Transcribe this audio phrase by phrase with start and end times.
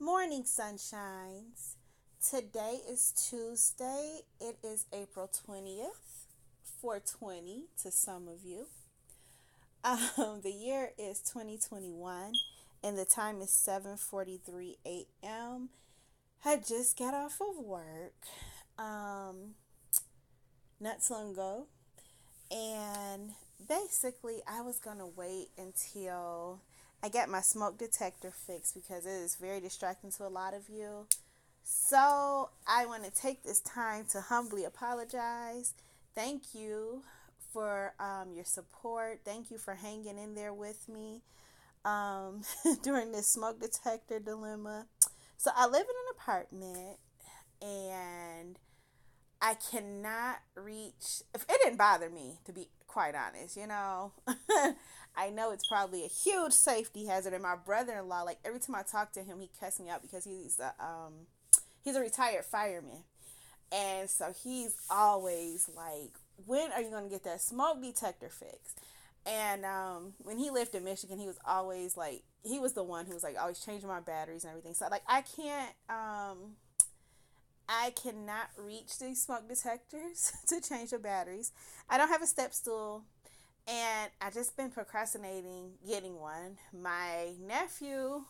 [0.00, 1.74] Morning, sunshines.
[2.24, 4.20] Today is Tuesday.
[4.40, 6.26] It is April 20th,
[6.80, 8.66] 420 to some of you.
[9.82, 12.32] Um, the year is 2021
[12.84, 15.70] and the time is 7:43 a.m.
[16.44, 18.14] I just got off of work
[18.78, 19.56] um,
[20.78, 21.66] not so long ago,
[22.52, 23.32] and
[23.68, 26.60] basically I was gonna wait until
[27.02, 30.68] I get my smoke detector fixed because it is very distracting to a lot of
[30.68, 31.06] you.
[31.62, 35.74] So I want to take this time to humbly apologize.
[36.14, 37.02] Thank you
[37.52, 39.20] for um, your support.
[39.24, 41.22] Thank you for hanging in there with me
[41.84, 42.42] um,
[42.82, 44.86] during this smoke detector dilemma.
[45.36, 46.98] So I live in an apartment
[47.62, 48.58] and
[49.40, 51.22] I cannot reach.
[51.34, 54.12] If it didn't bother me, to be quite honest, you know.
[55.16, 57.34] I know it's probably a huge safety hazard.
[57.34, 60.24] And my brother-in-law, like every time I talk to him, he cuss me out because
[60.24, 61.12] he's a um,
[61.82, 63.04] he's a retired fireman,
[63.72, 66.12] and so he's always like,
[66.46, 68.80] "When are you gonna get that smoke detector fixed?"
[69.26, 73.04] And um, when he lived in Michigan, he was always like, he was the one
[73.04, 74.72] who was like always changing my batteries and everything.
[74.74, 76.56] So like, I can't um
[77.68, 81.52] I cannot reach these smoke detectors to change the batteries.
[81.90, 83.04] I don't have a step stool
[83.68, 86.56] and I just been procrastinating getting one.
[86.72, 88.22] My nephew,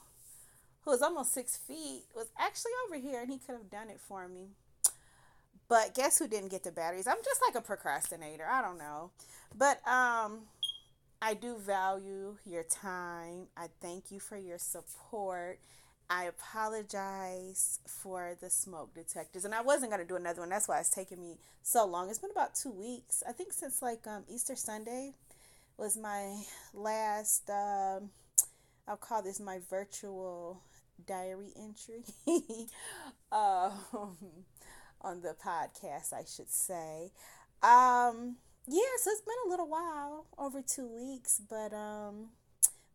[0.83, 4.01] who is almost six feet, was actually over here and he could have done it
[4.01, 4.49] for me.
[5.69, 7.07] But guess who didn't get the batteries?
[7.07, 8.47] I'm just like a procrastinator.
[8.51, 9.11] I don't know.
[9.57, 10.41] But um
[11.21, 13.49] I do value your time.
[13.57, 15.59] I thank you for your support.
[16.11, 20.49] I apologize for the smoke detectors, and I wasn't gonna do another one.
[20.49, 22.09] That's why it's taking me so long.
[22.09, 25.13] It's been about two weeks, I think, since like um, Easter Sunday
[25.79, 26.43] was my
[26.75, 27.49] last.
[27.49, 28.11] Um,
[28.87, 30.63] I'll call this my virtual
[31.07, 32.05] diary entry
[33.33, 33.79] um,
[35.01, 37.13] on the podcast, I should say.
[37.63, 42.29] Um, yeah, so it's been a little while, over two weeks, but um,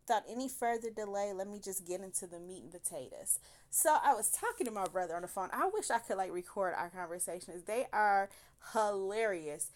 [0.08, 3.40] without any further delay, let me just get into the meat and potatoes.
[3.70, 5.50] So I was talking to my brother on the phone.
[5.52, 7.64] I wish I could like record our conversations.
[7.64, 8.30] They are
[8.74, 9.72] hilarious.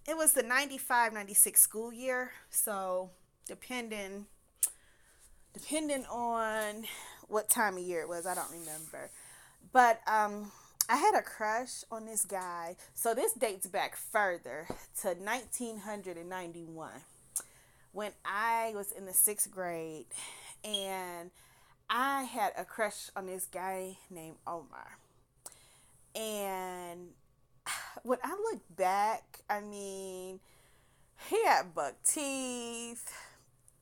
[0.07, 3.11] It was the 95 96 school year, so
[3.47, 4.25] depending
[5.53, 6.85] depending on
[7.27, 9.11] what time of year it was, I don't remember.
[9.71, 10.51] But um
[10.89, 12.75] I had a crush on this guy.
[12.93, 14.67] So this dates back further
[15.01, 16.91] to 1991
[17.93, 20.05] when I was in the sixth grade
[20.63, 21.31] and
[21.89, 24.97] I had a crush on this guy named Omar.
[26.15, 27.09] And
[28.03, 30.39] when I look back, I mean,
[31.29, 33.11] he had buck teeth.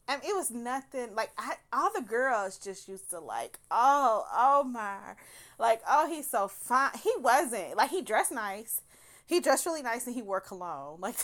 [0.08, 4.26] I mean, it was nothing like I, all the girls just used to like, oh,
[4.64, 5.16] Omar
[5.62, 6.92] like, oh, he's so fine.
[7.02, 7.78] He wasn't.
[7.78, 8.82] Like, he dressed nice.
[9.28, 10.98] He dressed really nice and he wore cologne.
[11.00, 11.16] Like,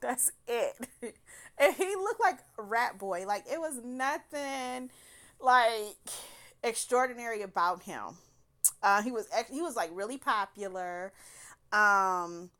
[0.00, 1.16] that's it.
[1.58, 3.24] And he looked like rat boy.
[3.26, 4.90] Like, it was nothing,
[5.40, 5.96] like,
[6.62, 8.18] extraordinary about him.
[8.82, 11.12] Uh, he was he was like really popular.
[11.72, 12.50] Um,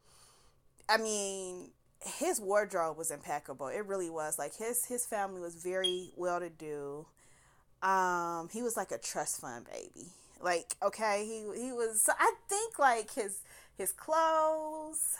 [0.89, 1.71] I mean,
[2.01, 3.69] his wardrobe was impeccable.
[3.69, 4.39] It really was.
[4.39, 7.07] Like his his family was very well to do.
[7.83, 10.09] Um, he was like a trust fund baby.
[10.41, 12.09] Like, okay, he he was.
[12.09, 13.41] I think like his
[13.77, 15.17] his clothes.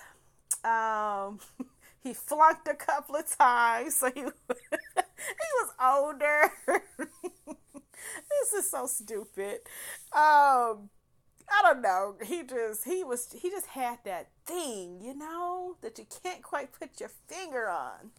[0.65, 1.41] Um,
[2.07, 6.53] he flunked a couple of times, so he he was older.
[8.31, 9.61] this is so stupid.
[10.13, 10.91] Um,
[11.49, 12.15] I don't know.
[12.25, 16.73] He just he was he just had that thing, you know, that you can't quite
[16.73, 18.11] put your finger on.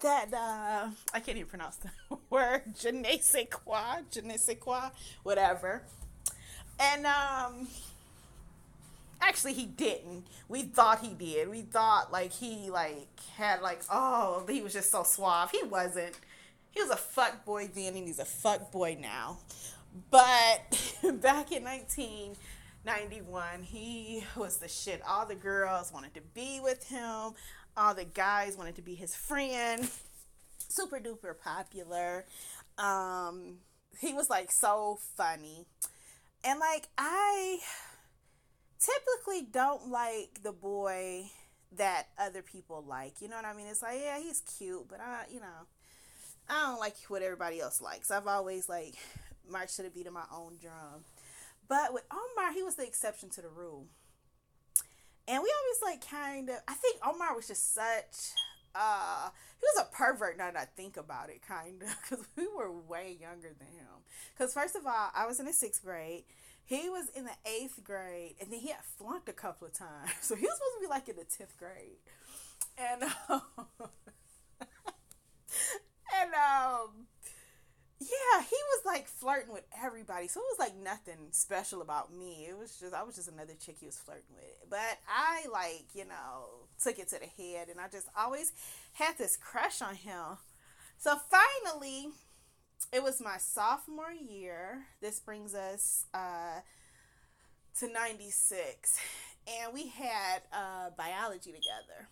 [0.00, 1.90] that uh, I can't even pronounce the
[2.30, 4.90] word je ne sais quoi, je ne sais quoi,
[5.22, 5.82] whatever.
[6.78, 7.68] And um,
[9.26, 10.26] actually, he didn't.
[10.48, 11.48] We thought he did.
[11.48, 15.50] We thought like he like had like oh he was just so suave.
[15.50, 16.18] He wasn't.
[16.70, 19.38] He was a fuck boy then, and he's a fuck boy now.
[20.10, 20.20] But
[21.22, 25.00] back in 1991, he was the shit.
[25.08, 27.32] All the girls wanted to be with him
[27.76, 29.88] all the guys wanted to be his friend.
[30.68, 32.24] Super duper popular.
[32.78, 33.58] Um,
[34.00, 35.66] he was like so funny.
[36.44, 37.58] And like I
[38.78, 41.30] typically don't like the boy
[41.72, 43.20] that other people like.
[43.20, 43.66] You know what I mean?
[43.66, 45.66] It's like, yeah, he's cute, but I, you know,
[46.48, 48.10] I don't like what everybody else likes.
[48.10, 48.94] I've always like
[49.50, 51.04] marched to the beat of my own drum.
[51.68, 53.86] But with Omar, he was the exception to the rule
[55.28, 58.32] and we always like kind of i think omar was just such
[58.74, 59.28] uh
[59.58, 62.72] he was a pervert now that i think about it kind of because we were
[62.72, 64.02] way younger than him
[64.34, 66.24] because first of all i was in the sixth grade
[66.66, 70.10] he was in the eighth grade and then he had flunked a couple of times
[70.20, 71.98] so he was supposed to be like in the 10th grade
[72.78, 73.42] and um,
[76.20, 77.06] and um
[77.98, 80.28] yeah, he was like flirting with everybody.
[80.28, 82.46] So it was like nothing special about me.
[82.48, 84.68] It was just I was just another chick he was flirting with.
[84.68, 88.52] But I like, you know, took it to the head and I just always
[88.92, 90.36] had this crush on him.
[90.98, 92.08] So finally,
[92.92, 94.86] it was my sophomore year.
[95.00, 96.60] This brings us uh
[97.78, 98.98] to 96
[99.46, 102.08] and we had uh biology together.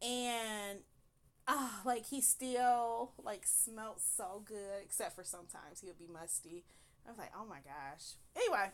[0.00, 0.80] And
[1.46, 6.64] oh, like he still like smelled so good, except for sometimes he would be musty.
[7.06, 8.14] I was like, oh my gosh.
[8.36, 8.70] Anyway,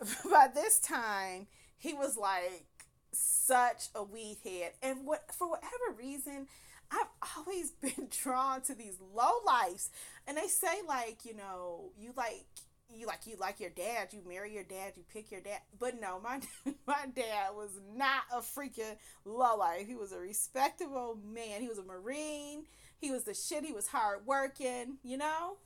[0.30, 1.46] by this time
[1.76, 2.66] he was like
[3.12, 6.48] such a weed head, and what for whatever reason.
[6.90, 9.90] I've always been drawn to these low lives.
[10.26, 12.46] And they say like, you know, you like
[12.94, 15.60] you like you like your dad, you marry your dad, you pick your dad.
[15.78, 16.40] But no, my
[16.86, 19.86] my dad was not a freaking lowlife.
[19.86, 21.60] He was a respectable man.
[21.60, 22.64] He was a marine.
[23.00, 23.64] He was the shit.
[23.64, 24.98] He was hard working.
[25.04, 25.56] You know,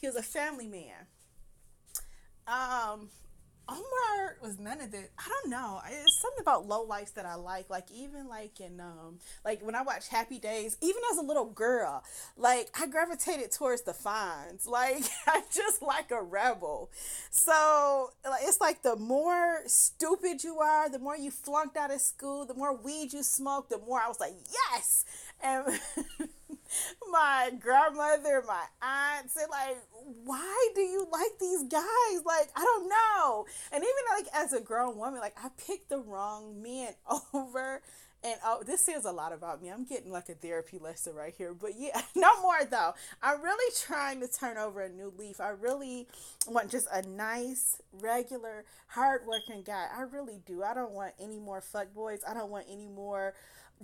[0.00, 1.06] he was a family man.
[2.48, 3.08] Um,
[3.68, 5.08] Omar was none of this.
[5.18, 5.80] I don't know.
[5.88, 7.68] It's something about low lights that I like.
[7.68, 11.46] Like even like in um like when I watch Happy Days, even as a little
[11.46, 12.04] girl,
[12.36, 14.66] like I gravitated towards the Fonz.
[14.76, 16.90] Like I just like a rebel.
[17.30, 18.10] So
[18.42, 22.52] it's like the more stupid you are, the more you flunked out of school, the
[22.54, 25.04] more weed you smoked, the more I was like yes.
[25.42, 25.80] And
[27.10, 29.78] my grandmother, my aunt said like,
[30.24, 32.24] why do you like these guys?
[32.24, 33.46] Like, I don't know.
[33.72, 36.94] And even like as a grown woman, like I picked the wrong men
[37.34, 37.82] over.
[38.24, 39.68] And oh, this says a lot about me.
[39.68, 41.54] I'm getting like a therapy lesson right here.
[41.54, 42.94] But yeah, no more though.
[43.22, 45.40] I'm really trying to turn over a new leaf.
[45.40, 46.08] I really
[46.48, 49.86] want just a nice, regular, hardworking guy.
[49.96, 50.62] I really do.
[50.62, 52.20] I don't want any more fuck boys.
[52.26, 53.34] I don't want any more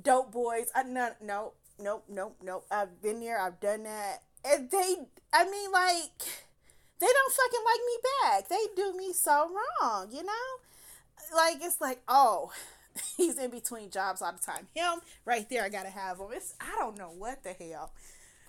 [0.00, 0.70] dope boys.
[0.74, 1.52] I no no
[1.82, 2.66] nope, nope, nope.
[2.70, 3.40] I've been there.
[3.40, 4.22] I've done that.
[4.44, 4.96] And they,
[5.32, 6.18] I mean, like,
[6.98, 8.48] they don't fucking like me back.
[8.48, 9.50] They do me so
[9.82, 11.34] wrong, you know?
[11.34, 12.52] Like, it's like, oh,
[13.16, 14.68] he's in between jobs all the time.
[14.74, 16.28] Him, right there, I gotta have him.
[16.32, 17.92] It's, I don't know what the hell.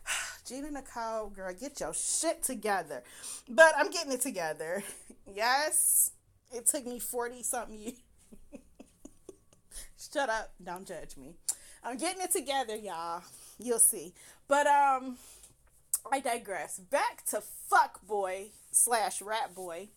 [0.47, 3.03] Gina Nicole, girl, get your shit together.
[3.47, 4.83] But I'm getting it together.
[5.33, 6.11] Yes,
[6.51, 7.93] it took me 40 something years.
[10.13, 10.51] Shut up.
[10.61, 11.35] Don't judge me.
[11.83, 13.23] I'm getting it together, y'all.
[13.59, 14.13] You'll see.
[14.47, 15.17] But um,
[16.11, 16.79] I digress.
[16.79, 19.89] Back to fuck boy slash rat boy.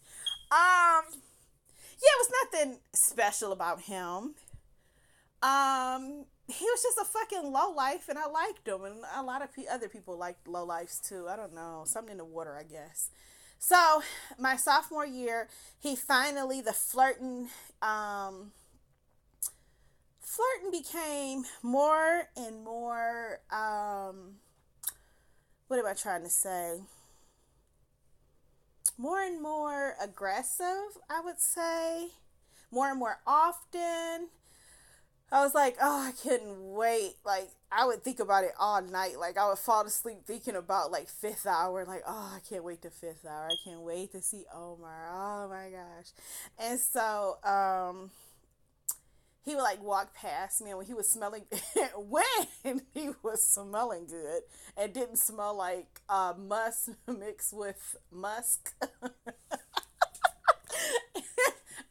[0.51, 4.35] Um, yeah, it was nothing special about him.
[5.43, 9.43] Um, he was just a fucking low life, and I liked him, and a lot
[9.43, 11.27] of other people liked low lives too.
[11.29, 13.11] I don't know, something in the water, I guess.
[13.59, 14.03] So,
[14.39, 15.49] my sophomore year,
[15.81, 17.49] he finally the flirting
[17.83, 18.53] um
[20.37, 24.37] flirting became more and more um
[25.69, 26.81] what am I trying to say?
[28.97, 32.09] More and more aggressive, I would say.
[32.71, 34.29] More and more often.
[35.33, 37.15] I was like, oh, I couldn't wait.
[37.25, 39.19] Like, I would think about it all night.
[39.19, 41.85] Like, I would fall asleep thinking about, like, fifth hour.
[41.85, 43.49] Like, oh, I can't wait to fifth hour.
[43.51, 45.09] I can't wait to see Omar.
[45.13, 46.13] Oh, my gosh.
[46.61, 48.11] And so, um,
[49.47, 51.45] he would like walk past me and when he was smelling
[51.97, 54.43] when he was smelling good
[54.77, 58.75] and didn't smell like uh, musk mixed with musk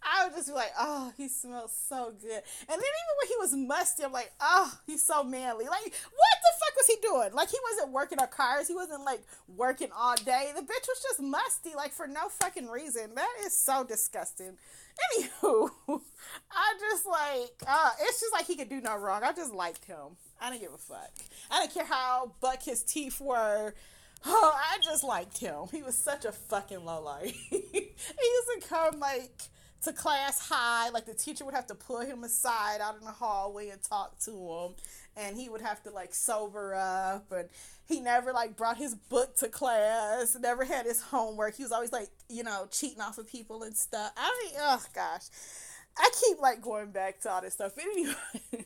[0.07, 2.31] I would just be like, oh, he smells so good.
[2.31, 5.65] And then even when he was musty, I'm like, oh, he's so manly.
[5.65, 6.34] Like, what
[6.75, 7.33] the fuck was he doing?
[7.33, 8.67] Like he wasn't working on cars.
[8.67, 10.51] He wasn't like working all day.
[10.55, 13.15] The bitch was just musty, like for no fucking reason.
[13.15, 14.57] That is so disgusting.
[15.19, 15.69] Anywho,
[16.51, 19.23] I just like uh it's just like he could do no wrong.
[19.23, 20.17] I just liked him.
[20.41, 21.11] I didn't give a fuck.
[21.51, 23.73] I didn't care how buck his teeth were.
[24.25, 25.65] Oh, I just liked him.
[25.71, 27.35] He was such a fucking lowlight.
[27.49, 29.41] he used to come like
[29.83, 30.89] to class high.
[30.89, 34.17] Like the teacher would have to pull him aside out in the hallway and talk
[34.19, 34.75] to him.
[35.17, 37.31] And he would have to like sober up.
[37.31, 37.49] And
[37.87, 41.55] he never like brought his book to class, never had his homework.
[41.55, 44.11] He was always like, you know, cheating off of people and stuff.
[44.17, 45.23] I mean, oh gosh.
[45.97, 47.73] I keep like going back to all this stuff.
[47.81, 48.65] Anyway,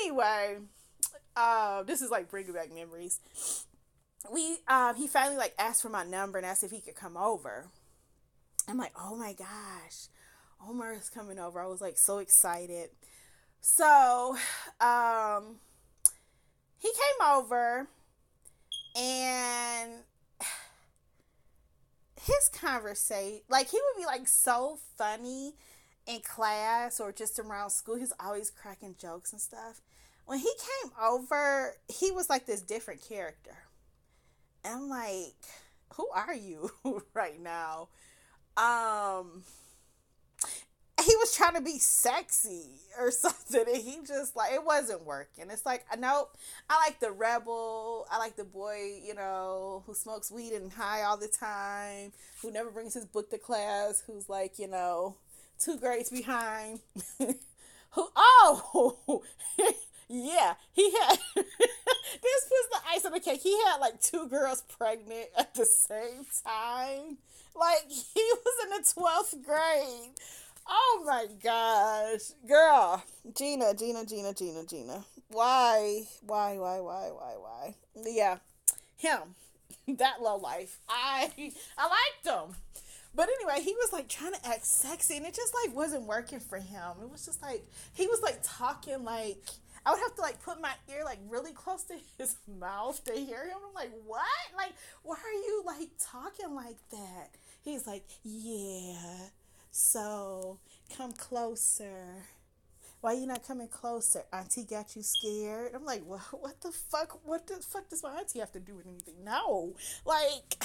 [0.00, 0.58] anyway,
[1.36, 3.18] uh, this is like bringing back memories.
[4.32, 7.16] We, um, he finally like asked for my number and asked if he could come
[7.16, 7.66] over.
[8.68, 10.08] I'm like, oh my gosh,
[10.66, 11.60] Omar is coming over.
[11.60, 12.90] I was like so excited.
[13.60, 14.36] So,
[14.80, 15.56] um,
[16.82, 17.86] he came over
[18.96, 19.92] and
[22.20, 25.54] his conversation, like he would be like so funny
[26.06, 27.96] in class or just around school.
[27.96, 29.80] He's always cracking jokes and stuff.
[30.26, 30.50] When he
[30.82, 33.56] came over, he was like this different character.
[34.64, 35.34] And I'm like,
[35.94, 36.72] who are you
[37.14, 37.88] right now?
[38.56, 39.44] Um,
[41.02, 42.66] he was trying to be sexy
[42.98, 45.46] or something and he just like it wasn't working.
[45.50, 46.36] It's like uh, nope
[46.68, 51.02] i like the rebel i like the boy you know who smokes weed and high
[51.02, 55.16] all the time who never brings his book to class who's like you know
[55.62, 56.80] two grades behind.
[57.94, 59.22] Who oh
[60.08, 63.40] yeah he had this was the ice on the cake.
[63.42, 67.18] He had like two girls pregnant at the same time.
[67.54, 70.14] Like he was in the 12th grade
[70.66, 72.32] Oh my gosh.
[72.46, 73.02] Girl.
[73.36, 75.04] Gina, Gina, Gina, Gina, Gina.
[75.28, 76.02] Why?
[76.26, 77.74] Why, why, why, why, why?
[78.04, 78.38] Yeah.
[78.96, 79.34] Him.
[79.88, 80.78] that low life.
[80.88, 81.30] I
[81.76, 82.56] I liked him.
[83.14, 86.40] But anyway, he was like trying to act sexy and it just like wasn't working
[86.40, 86.92] for him.
[87.02, 87.64] It was just like
[87.94, 89.44] he was like talking like
[89.84, 93.12] I would have to like put my ear like really close to his mouth to
[93.12, 93.58] hear him.
[93.66, 94.22] I'm like, what?
[94.56, 97.30] Like, why are you like talking like that?
[97.62, 99.28] He's like, yeah,
[99.72, 100.58] so
[100.96, 102.26] come closer.
[103.00, 104.22] Why you not coming closer?
[104.32, 105.72] Auntie got you scared.
[105.74, 107.18] I'm like, well, what the fuck?
[107.24, 109.24] What the fuck does my auntie have to do with anything?
[109.24, 109.74] No,
[110.04, 110.64] like.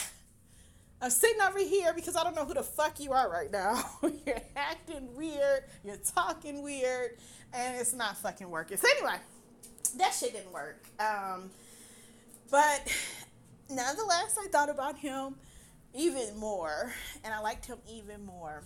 [0.99, 3.83] I'm sitting over here because I don't know who the fuck you are right now.
[4.25, 7.11] you're acting weird, you're talking weird,
[7.53, 8.77] and it's not fucking working.
[8.77, 9.17] So anyway,
[9.97, 10.83] that shit didn't work.
[10.99, 11.51] Um,
[12.49, 12.91] but
[13.69, 15.35] nonetheless, I thought about him
[15.93, 16.91] even more,
[17.23, 18.63] and I liked him even more.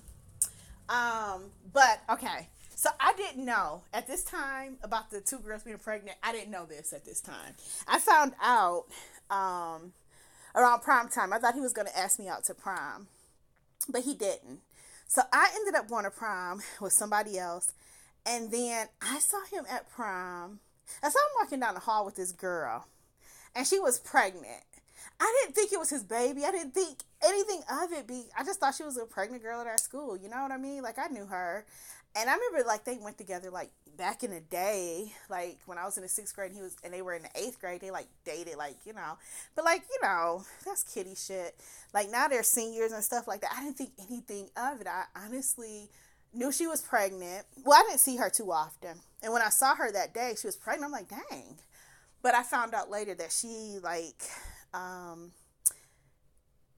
[0.90, 2.50] Um, but okay.
[2.76, 6.18] So I didn't know at this time about the two girls being pregnant.
[6.24, 7.54] I didn't know this at this time.
[7.88, 8.86] I found out
[9.30, 9.94] um,
[10.56, 11.32] around prom time.
[11.32, 13.08] I thought he was going to ask me out to prom,
[13.88, 14.62] but he didn't.
[15.08, 17.74] So I ended up going to prom with somebody else,
[18.26, 20.60] and then I saw him at prom.
[21.04, 22.88] I saw him walking down the hall with this girl,
[23.56, 24.64] and she was pregnant.
[25.22, 26.46] I didn't think it was his baby.
[26.46, 28.08] I didn't think anything of it.
[28.08, 30.18] Be I just thought she was a pregnant girl at our school.
[30.18, 30.82] You know what I mean?
[30.82, 31.64] Like I knew her,
[32.16, 35.86] and I remember like they went together like back in the day, like when I
[35.86, 37.82] was in the sixth grade, he was, and they were in the eighth grade.
[37.82, 39.20] They like dated, like you know,
[39.56, 41.56] but like you know, that's kitty shit.
[41.94, 43.54] Like now they're seniors and stuff like that.
[43.56, 44.88] I didn't think anything of it.
[44.88, 45.90] I honestly
[46.34, 47.46] knew she was pregnant.
[47.64, 50.48] Well, I didn't see her too often, and when I saw her that day, she
[50.48, 50.86] was pregnant.
[50.86, 51.60] I'm like, dang.
[52.24, 54.24] But I found out later that she like
[54.74, 55.32] um,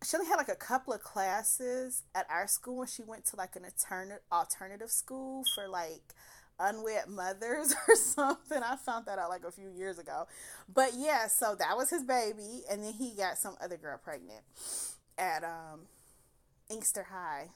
[0.04, 3.36] she only had like a couple of classes at our school and she went to
[3.36, 6.14] like an alternative alternative school for like
[6.60, 8.62] unwed mothers or something.
[8.64, 10.28] I found that out like a few years ago.
[10.74, 14.42] But yeah, so that was his baby and then he got some other girl pregnant
[15.18, 15.82] at um
[16.70, 17.50] Inkster High.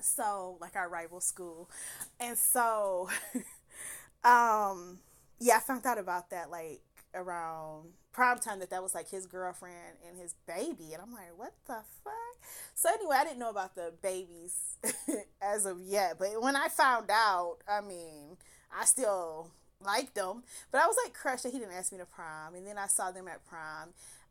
[0.00, 1.70] So like our rival school.
[2.18, 3.08] And so
[4.24, 5.00] um
[5.38, 6.82] yeah, I found out about that like
[7.14, 11.30] around prime time that that was like his girlfriend and his baby and i'm like
[11.36, 14.76] what the fuck so anyway i didn't know about the babies
[15.42, 18.36] as of yet but when i found out i mean
[18.78, 19.50] i still
[19.84, 22.66] liked them but i was like crushed that he didn't ask me to prom and
[22.66, 23.88] then i saw them at prom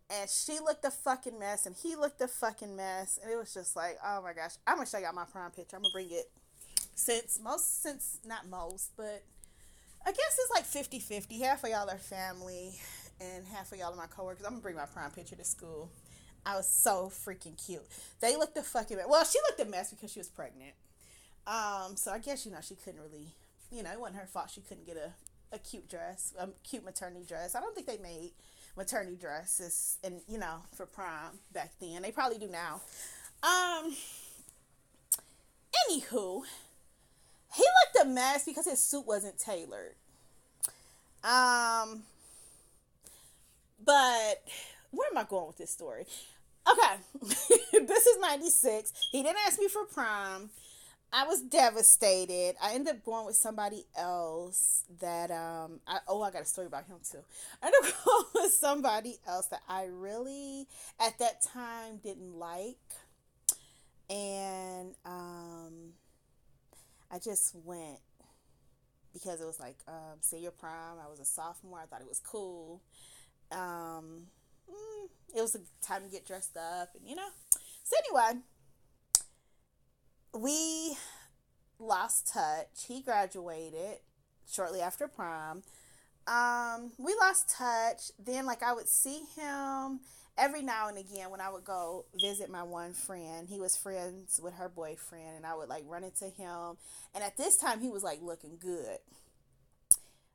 [0.09, 3.53] and she looked a fucking mess and he looked a fucking mess and it was
[3.53, 6.11] just like oh my gosh i'm gonna show y'all my prom picture i'm gonna bring
[6.11, 6.29] it
[6.93, 9.23] since most since not most but
[10.03, 11.39] I guess it's like 50 50.
[11.39, 12.71] Half of y'all are family,
[13.21, 14.45] and half of y'all are my coworkers.
[14.45, 15.89] I'm gonna bring my prime picture to school.
[16.45, 17.83] I was so freaking cute.
[18.19, 19.05] They looked a fucking mess.
[19.07, 20.73] Well, she looked a mess because she was pregnant.
[21.45, 23.27] Um, so I guess you know she couldn't really,
[23.71, 24.49] you know, it wasn't her fault.
[24.49, 25.11] She couldn't get a
[25.53, 27.55] a cute dress, a cute maternity dress.
[27.55, 28.31] I don't think they made
[28.77, 32.01] maternity dresses and you know for prom back then.
[32.01, 32.81] They probably do now.
[33.43, 33.95] Um.
[35.89, 36.43] Anywho,
[37.55, 39.95] he looked a mess because his suit wasn't tailored.
[41.23, 42.03] Um.
[43.83, 44.43] But
[44.91, 46.05] where am I going with this story?
[46.69, 46.95] Okay,
[47.87, 48.93] this is 96.
[49.11, 50.49] He didn't ask me for prom.
[51.13, 52.55] I was devastated.
[52.61, 56.67] I ended up going with somebody else that um I oh I got a story
[56.67, 57.19] about him too.
[57.61, 60.67] I ended up going with somebody else that I really
[60.99, 62.77] at that time didn't like.
[64.09, 65.93] And um
[67.11, 67.99] I just went
[69.11, 70.97] because it was like um say your prom.
[71.05, 71.79] I was a sophomore.
[71.79, 72.81] I thought it was cool.
[73.51, 74.27] Um
[74.69, 77.29] mm, it was a time to get dressed up and you know.
[77.83, 78.41] So anyway,
[80.33, 80.97] we
[81.79, 82.85] lost touch.
[82.87, 83.99] He graduated
[84.49, 85.63] shortly after prom.
[86.27, 88.11] Um, we lost touch.
[88.23, 90.01] Then, like, I would see him
[90.37, 93.49] every now and again when I would go visit my one friend.
[93.49, 96.77] He was friends with her boyfriend, and I would like run into him.
[97.13, 98.99] And at this time, he was like looking good.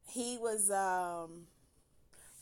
[0.08, 1.46] He was um,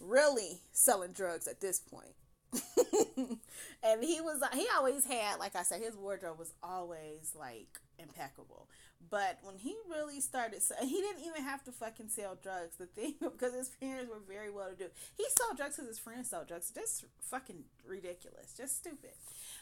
[0.01, 2.15] really selling drugs at this point.
[3.83, 8.69] and he was he always had like I said his wardrobe was always like impeccable.
[9.11, 12.77] But when he really started, he didn't even have to fucking sell drugs.
[12.79, 14.87] The thing because his parents were very well to do.
[15.17, 16.71] He sold drugs because his friends sold drugs.
[16.75, 19.13] Just fucking ridiculous, just stupid.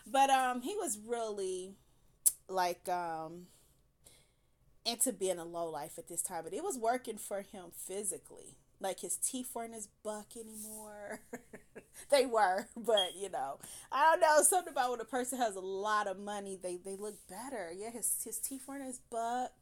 [0.06, 1.72] But um, he was really
[2.48, 3.46] like um
[4.84, 8.56] into being a low life at this time, but it was working for him physically
[8.82, 11.20] like his teeth weren't as buck anymore.
[12.10, 13.58] they were, but you know,
[13.90, 16.96] I don't know something about when a person has a lot of money, they they
[16.96, 17.70] look better.
[17.74, 19.52] Yeah, his his teeth weren't as buck.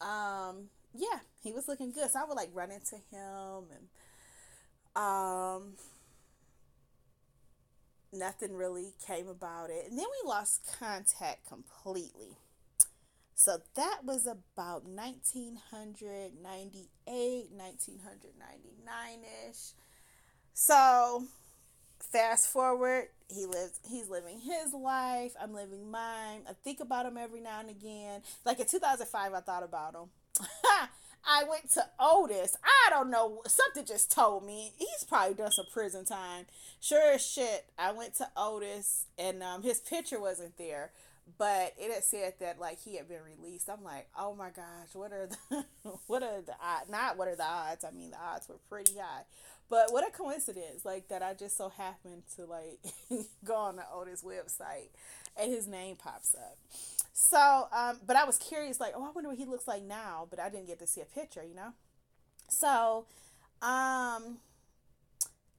[0.00, 2.10] Um, yeah, he was looking good.
[2.10, 3.88] So I would like run into him and
[4.96, 5.74] um
[8.12, 9.86] nothing really came about it.
[9.88, 12.36] And then we lost contact completely.
[13.40, 19.72] So that was about 1998, 1999 ish.
[20.52, 21.24] So
[21.98, 26.42] fast forward, he lives he's living his life, I'm living mine.
[26.46, 28.20] I think about him every now and again.
[28.44, 30.10] Like in 2005 I thought about him.
[31.24, 32.58] I went to Otis.
[32.62, 33.40] I don't know.
[33.46, 36.44] Something just told me he's probably done some prison time.
[36.78, 37.64] Sure as shit.
[37.78, 40.92] I went to Otis and um, his picture wasn't there
[41.38, 43.68] but it had said that like he had been released.
[43.68, 45.64] I'm like, oh my gosh, what are the
[46.06, 46.54] what are the?
[46.90, 47.84] Not what are the odds?
[47.84, 49.22] I mean, the odds were pretty high,
[49.68, 50.84] but what a coincidence!
[50.84, 52.80] Like that, I just so happened to like
[53.44, 54.88] go on the Otis website,
[55.40, 56.58] and his name pops up.
[57.12, 60.26] So, um, but I was curious, like, oh, I wonder what he looks like now,
[60.30, 61.74] but I didn't get to see a picture, you know.
[62.48, 63.04] So,
[63.60, 64.38] um,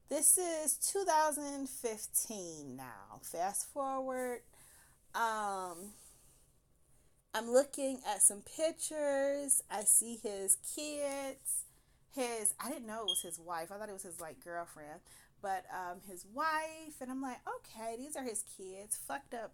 [0.09, 3.21] this is 2015 now.
[3.21, 4.41] Fast forward
[5.15, 5.91] um,
[7.33, 9.63] I'm looking at some pictures.
[9.69, 11.65] I see his kids.
[12.13, 13.71] His I didn't know it was his wife.
[13.71, 14.99] I thought it was his like girlfriend,
[15.41, 16.99] but um, his wife.
[16.99, 18.99] And I'm like, okay, these are his kids.
[19.07, 19.53] Fucked up,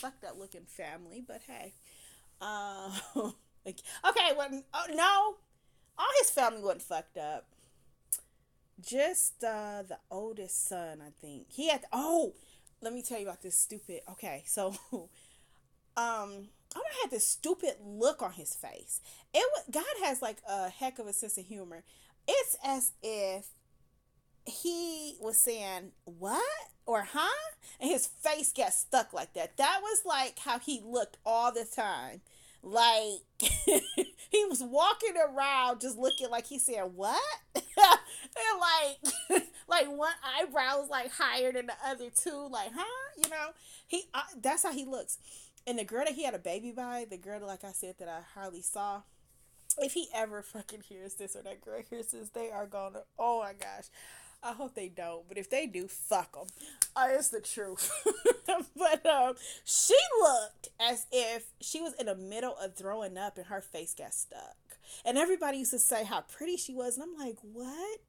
[0.00, 1.24] fucked up looking family.
[1.26, 1.74] But hey,
[2.40, 2.92] um,
[3.66, 5.36] like, okay, well, oh no,
[5.98, 7.46] all his family wasn't fucked up.
[8.80, 11.46] Just uh, the oldest son, I think.
[11.48, 12.34] He had oh
[12.80, 14.00] let me tell you about this stupid.
[14.10, 14.74] Okay, so
[15.96, 19.00] um I had this stupid look on his face.
[19.34, 21.82] It God has like a heck of a sense of humor.
[22.26, 23.48] It's as if
[24.48, 26.42] he was saying what
[26.86, 27.28] or huh
[27.80, 31.66] and his face got stuck like that that was like how he looked all the
[31.66, 32.22] time
[32.62, 33.20] like
[34.28, 37.22] he was walking around just looking like he said what?
[38.36, 42.84] And like like one eyebrow was like higher than the other two like huh?
[43.22, 43.48] You know?
[43.86, 45.18] He uh, that's how he looks.
[45.66, 48.08] And the girl that he had a baby by the girl like i said that
[48.08, 49.02] i hardly saw
[49.78, 53.40] if he ever fucking hears this or that girl hears this they are gonna oh
[53.40, 53.86] my gosh
[54.42, 56.46] I hope they don't, but if they do, fuck them.
[56.94, 57.90] Uh, it's the truth.
[58.76, 63.46] but um, she looked as if she was in the middle of throwing up and
[63.46, 64.56] her face got stuck.
[65.04, 68.00] And everybody used to say how pretty she was, and I'm like, what?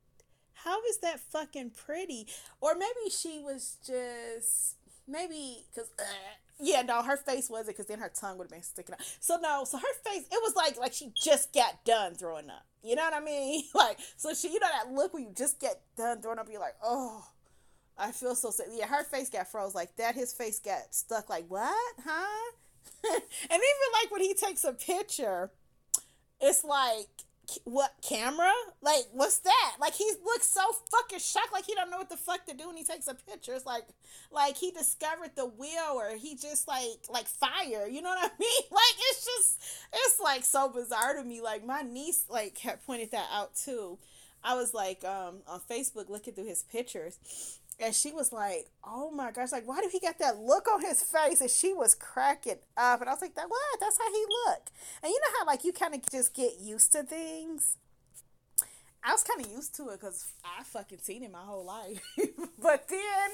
[0.54, 2.28] How is that fucking pretty?
[2.62, 4.76] Or maybe she was just
[5.08, 6.04] maybe because uh,
[6.60, 9.02] yeah, no, her face wasn't because then her tongue would have been sticking out.
[9.20, 12.66] So no, so her face it was like like she just got done throwing up.
[12.84, 13.64] You know what I mean?
[13.74, 16.60] Like so she you know that look when you just get done throwing up, you're
[16.60, 17.26] like, oh,
[17.98, 18.68] I feel so sick.
[18.72, 20.16] Yeah, her face got froze like that.
[20.16, 21.96] His face got stuck like what?
[22.04, 22.52] Huh?
[23.04, 25.52] and even like when he takes a picture,
[26.40, 27.10] it's like
[27.64, 28.52] what camera?
[28.82, 29.76] Like, what's that?
[29.80, 32.68] Like, he looks so fucking shocked, like he don't know what the fuck to do
[32.68, 33.54] when he takes a picture.
[33.54, 33.86] It's like,
[34.32, 37.88] like he discovered the wheel, or he just like, like fire.
[37.88, 38.64] You know what I mean?
[38.72, 39.60] Like, it's just,
[39.94, 41.42] it's like so bizarre to me.
[41.42, 43.98] Like, my niece like had pointed that out too.
[44.44, 47.20] I was like, um, on Facebook looking through his pictures,
[47.80, 49.52] and she was like, "Oh my gosh!
[49.52, 53.02] Like, why do he got that look on his face?" And she was cracking up,
[53.02, 53.80] and I was like, "That what?
[53.80, 54.72] That's how he looked."
[55.04, 57.78] And you know how like you kind of just get used to things.
[59.04, 62.02] I was kind of used to it because I fucking seen it my whole life,
[62.62, 63.30] but then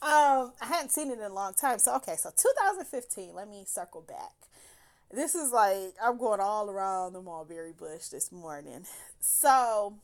[0.00, 1.78] um, I hadn't seen it in a long time.
[1.80, 3.34] So okay, so 2015.
[3.34, 4.32] Let me circle back.
[5.10, 8.86] This is like I'm going all around the mulberry bush this morning.
[9.20, 9.94] So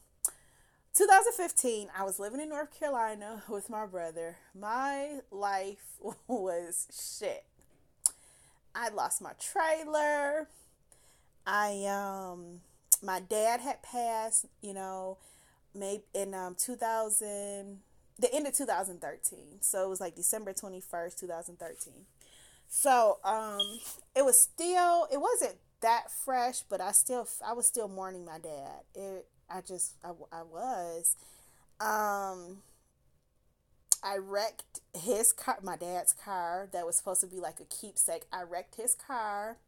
[0.94, 4.36] 2015, I was living in North Carolina with my brother.
[4.58, 5.84] My life
[6.28, 6.86] was
[7.18, 7.44] shit.
[8.74, 10.48] I lost my trailer.
[11.46, 12.60] I um
[13.02, 15.18] my dad had passed, you know,
[15.74, 17.80] maybe in um 2000
[18.20, 19.38] the end of 2013.
[19.60, 21.92] So it was like December 21st, 2013.
[22.68, 23.80] So um
[24.14, 28.38] it was still it wasn't that fresh, but I still I was still mourning my
[28.38, 28.82] dad.
[28.94, 31.16] It I just I, I was
[31.80, 32.58] um
[34.02, 38.24] I wrecked his car my dad's car that was supposed to be like a keepsake.
[38.32, 39.58] I wrecked his car.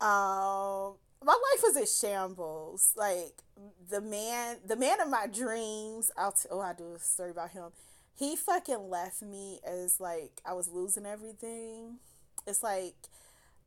[0.00, 2.92] Um my life was in shambles.
[2.96, 3.42] Like
[3.90, 7.50] the man the man of my dreams, I'll t- oh I do a story about
[7.50, 7.70] him.
[8.18, 11.98] He fucking left me as like I was losing everything.
[12.46, 12.94] It's like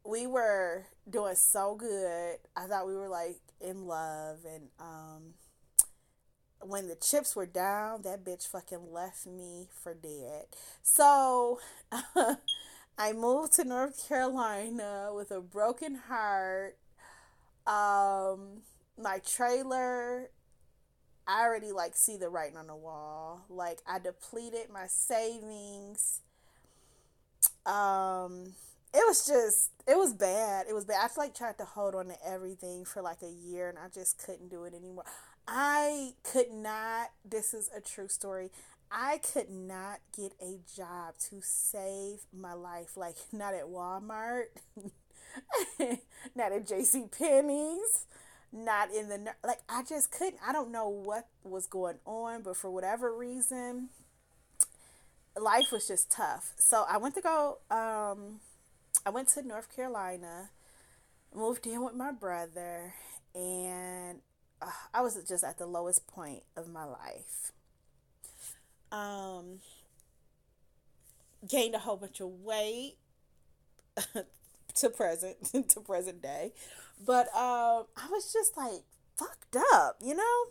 [0.03, 2.37] we were doing so good.
[2.55, 5.33] I thought we were like in love and um
[6.61, 10.45] when the chips were down, that bitch fucking left me for dead.
[10.83, 11.59] So
[12.97, 16.77] I moved to North Carolina with a broken heart.
[17.65, 18.63] Um
[18.97, 20.29] my trailer
[21.27, 23.45] I already like see the writing on the wall.
[23.49, 26.21] Like I depleted my savings.
[27.65, 28.53] Um
[28.93, 30.65] it was just it was bad.
[30.69, 30.97] It was bad.
[31.09, 34.23] I like tried to hold on to everything for like a year and I just
[34.23, 35.05] couldn't do it anymore.
[35.47, 38.49] I could not this is a true story.
[38.91, 42.97] I could not get a job to save my life.
[42.97, 44.45] Like not at Walmart,
[46.35, 48.05] not at JC Penney's,
[48.51, 50.39] not in the like I just couldn't.
[50.45, 53.89] I don't know what was going on, but for whatever reason,
[55.39, 56.53] life was just tough.
[56.57, 58.39] So I went to go um
[59.05, 60.49] I went to North Carolina,
[61.33, 62.93] moved in with my brother,
[63.33, 64.19] and
[64.61, 67.51] uh, I was just at the lowest point of my life.
[68.91, 69.59] Um,
[71.47, 72.95] gained a whole bunch of weight
[74.75, 75.37] to present
[75.69, 76.51] to present day,
[77.05, 78.81] but um, I was just like
[79.17, 80.45] fucked up, you know.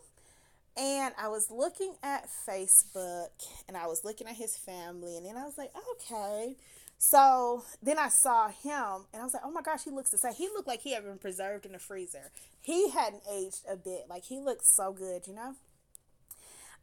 [0.77, 3.31] And I was looking at Facebook,
[3.67, 6.55] and I was looking at his family, and then I was like, okay,
[6.99, 10.19] so then I saw him and I was like, oh my gosh, he looks the
[10.19, 10.35] same.
[10.35, 12.33] He looked like he had been preserved in the freezer.
[12.61, 14.07] He hadn't aged a bit.
[14.11, 15.55] Like he looked so good, you know?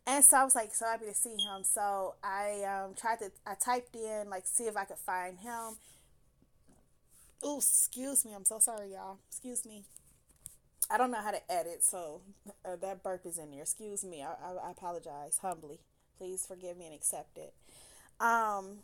[0.07, 1.63] And so I was like so happy to see him.
[1.63, 5.77] So I um, tried to, I typed in like see if I could find him.
[7.43, 8.33] Oh, excuse me.
[8.33, 9.17] I'm so sorry, y'all.
[9.29, 9.83] Excuse me.
[10.89, 12.21] I don't know how to edit, so
[12.63, 13.61] uh, that burp is in there.
[13.61, 14.23] Excuse me.
[14.23, 15.79] I, I, I apologize humbly.
[16.17, 17.53] Please forgive me and accept it.
[18.19, 18.79] Um,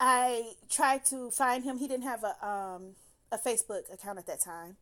[0.00, 1.78] I tried to find him.
[1.78, 2.96] He didn't have a um,
[3.32, 4.76] a Facebook account at that time.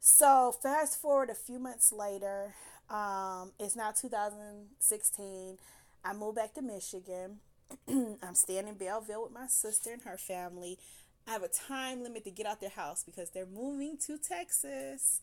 [0.00, 2.54] So fast forward a few months later,
[2.90, 5.58] um, it's now 2016.
[6.04, 7.38] I moved back to Michigan.
[7.88, 10.78] I'm staying in Belleville with my sister and her family.
[11.26, 15.20] I have a time limit to get out their house because they're moving to Texas,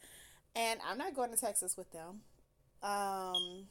[0.56, 2.22] and I'm not going to Texas with them.
[2.82, 3.68] Um,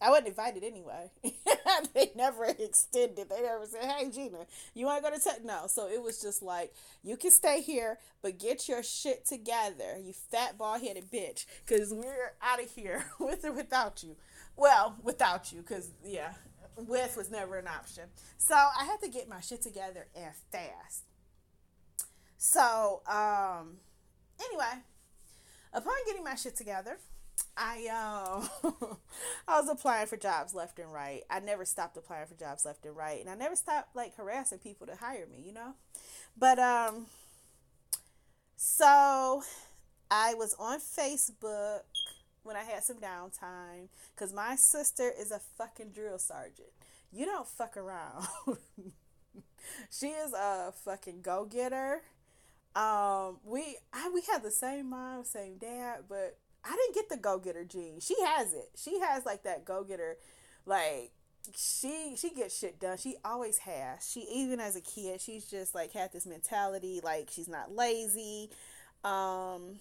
[0.00, 1.10] I wasn't invited anyway.
[1.94, 3.28] they never extended.
[3.28, 5.66] They never said, "Hey, Gina, you want to go to tech?" No.
[5.66, 10.12] So it was just like, you can stay here, but get your shit together, you
[10.12, 14.16] fat bald headed bitch, because we're out of here with or without you.
[14.56, 16.34] Well, without you, because yeah,
[16.76, 18.04] with was never an option.
[18.36, 21.04] So I had to get my shit together and fast.
[22.36, 23.78] So um,
[24.44, 24.82] anyway,
[25.72, 26.98] upon getting my shit together.
[27.58, 28.72] I um
[29.48, 31.22] I was applying for jobs left and right.
[31.28, 34.58] I never stopped applying for jobs left and right, and I never stopped like harassing
[34.58, 35.74] people to hire me, you know.
[36.36, 37.06] But um,
[38.56, 39.42] so
[40.10, 41.80] I was on Facebook
[42.44, 46.70] when I had some downtime because my sister is a fucking drill sergeant.
[47.12, 48.26] You don't fuck around.
[49.90, 52.02] she is a fucking go getter.
[52.76, 57.16] Um, we I, we have the same mom, same dad, but I didn't get the
[57.16, 58.00] go getter gene.
[58.00, 58.70] She has it.
[58.76, 60.16] She has like that go getter,
[60.66, 61.12] like
[61.56, 62.98] she she gets shit done.
[62.98, 64.08] She always has.
[64.10, 68.50] She even as a kid, she's just like had this mentality like she's not lazy.
[69.04, 69.80] Um,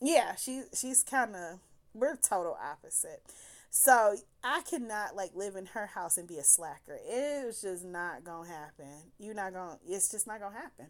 [0.00, 1.60] yeah, she she's kind of
[1.94, 3.22] we're total opposite.
[3.70, 6.98] So I cannot like live in her house and be a slacker.
[7.06, 9.12] It's just not gonna happen.
[9.18, 9.78] You're not gonna.
[9.86, 10.86] It's just not gonna happen.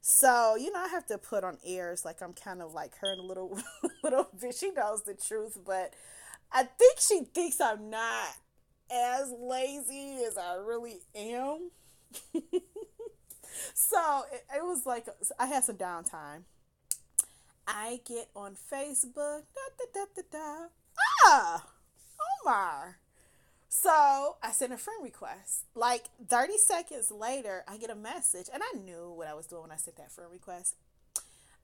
[0.00, 3.12] So you know, I have to put on airs like I'm kind of like her
[3.12, 3.58] in a little
[4.02, 4.54] little bit.
[4.54, 5.94] She knows the truth, but
[6.52, 8.28] I think she thinks I'm not
[8.90, 11.70] as lazy as I really am.
[13.74, 15.06] so it, it was like
[15.38, 16.42] I had some downtime.
[17.66, 19.42] I get on Facebook.
[19.54, 20.66] Da, da, da, da,
[21.26, 21.66] Ah,
[22.42, 22.96] Omar.
[23.68, 25.66] So I sent a friend request.
[25.74, 29.62] Like 30 seconds later, I get a message, and I knew what I was doing
[29.62, 30.76] when I sent that friend request.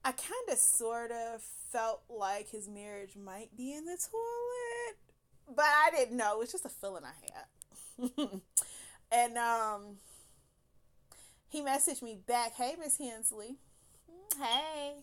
[0.04, 1.40] I kind of sort of
[1.72, 6.34] felt like his marriage might be in the toilet, but I didn't know.
[6.34, 8.20] It was just a feeling I had.
[9.10, 9.96] and um,
[11.48, 13.56] he messaged me back, "Hey, Miss Hensley,
[14.38, 14.96] hey."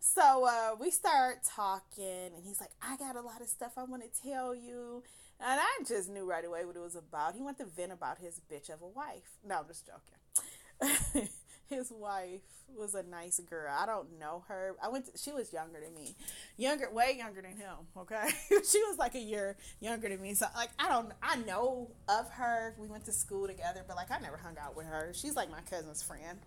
[0.00, 3.84] So uh, we start talking, and he's like, "I got a lot of stuff I
[3.84, 5.04] want to tell you."
[5.38, 7.34] And I just knew right away what it was about.
[7.34, 9.38] He went to vent about his bitch of a wife.
[9.46, 11.28] No, I'm just joking.
[11.68, 12.40] his wife
[12.74, 13.72] was a nice girl.
[13.76, 14.76] I don't know her.
[14.82, 15.06] I went.
[15.06, 16.14] To, she was younger than me,
[16.56, 17.74] younger, way younger than him.
[17.96, 20.34] Okay, she was like a year younger than me.
[20.34, 21.12] So like, I don't.
[21.22, 22.74] I know of her.
[22.78, 25.12] We went to school together, but like, I never hung out with her.
[25.14, 26.38] She's like my cousin's friend.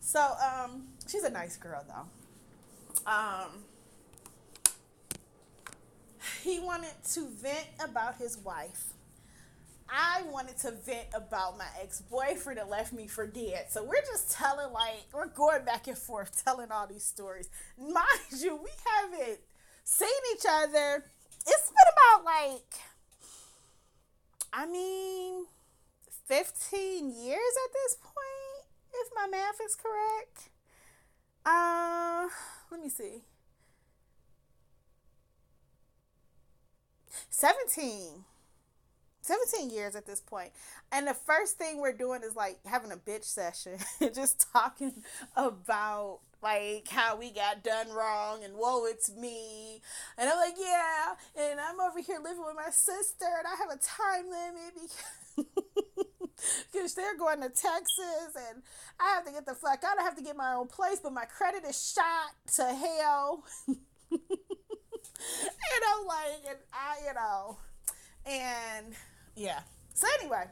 [0.00, 3.10] So um, she's a nice girl though.
[3.10, 3.64] Um,
[6.42, 8.92] he wanted to vent about his wife.
[9.88, 13.66] I wanted to vent about my ex boyfriend that left me for dead.
[13.70, 17.48] So we're just telling, like, we're going back and forth telling all these stories.
[17.78, 19.40] Mind you, we haven't
[19.84, 21.04] seen each other.
[21.46, 22.80] It's been about, like,
[24.52, 25.46] I mean,
[26.26, 30.48] 15 years at this point, if my math is correct.
[31.44, 32.28] Uh,
[32.70, 33.22] let me see.
[37.30, 38.24] 17.
[39.22, 40.50] 17 years at this point.
[40.92, 43.78] And the first thing we're doing is like having a bitch session,
[44.14, 45.02] just talking
[45.34, 49.80] about like how we got done wrong and whoa, it's me.
[50.18, 51.14] And I'm like, yeah.
[51.36, 54.92] And I'm over here living with my sister and I have a time limit
[56.70, 58.62] because they're going to Texas and
[59.00, 59.98] I have to get the fuck out.
[59.98, 63.44] I have to get my own place, but my credit is shot to hell.
[63.66, 63.78] and
[64.10, 67.56] I'm like, and I, you know,
[68.26, 68.94] and
[69.34, 69.60] yeah.
[69.94, 70.44] So anyway,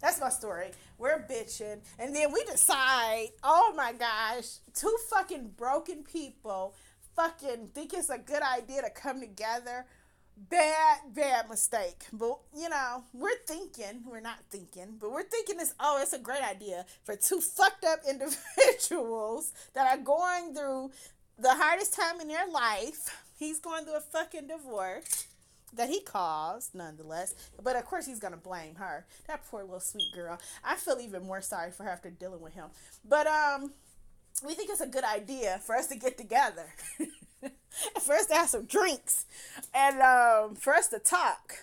[0.00, 0.70] that's my story.
[0.98, 6.74] We're bitching, and then we decide, oh my gosh, two fucking broken people
[7.14, 9.86] fucking think it's a good idea to come together.
[10.36, 12.04] Bad, bad mistake.
[12.12, 16.18] But you know, we're thinking, we're not thinking, but we're thinking this, oh, it's a
[16.18, 20.90] great idea for two fucked up individuals that are going through
[21.38, 25.26] the hardest time in their life He's going through a fucking divorce
[25.76, 27.34] that he caused, nonetheless.
[27.62, 29.06] But of course, he's gonna blame her.
[29.28, 30.38] That poor little sweet girl.
[30.64, 32.66] I feel even more sorry for her after dealing with him.
[33.04, 33.72] But um,
[34.44, 36.66] we think it's a good idea for us to get together,
[38.00, 39.26] for us to have some drinks,
[39.74, 41.54] and um, for us to talk.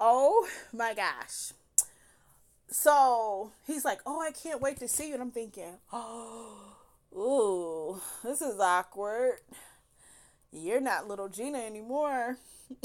[0.00, 1.52] Oh my gosh.
[2.70, 6.76] So he's like, "Oh, I can't wait to see you." And I'm thinking, "Oh,
[7.14, 9.38] ooh, this is awkward."
[10.52, 12.38] You're not little Gina anymore.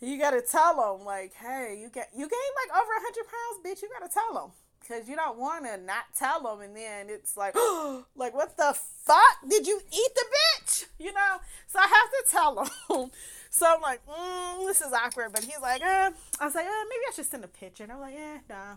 [0.00, 3.82] you gotta tell them like, hey, you get you gained like over hundred pounds, bitch.
[3.82, 7.36] You gotta tell them because you don't want to not tell them, and then it's
[7.36, 7.54] like,
[8.16, 10.84] like what the fuck did you eat the bitch?
[10.98, 11.36] You know.
[11.68, 13.10] So I have to tell them.
[13.50, 15.32] so I'm like, mm, this is awkward.
[15.32, 16.10] But he's like, eh.
[16.40, 17.84] I was like, eh, maybe I should send a picture.
[17.84, 18.76] And I'm like, eh, nah.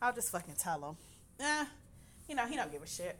[0.00, 0.96] I'll just fucking tell him.
[1.40, 1.64] Eh,
[2.28, 3.16] you know, he don't give a shit.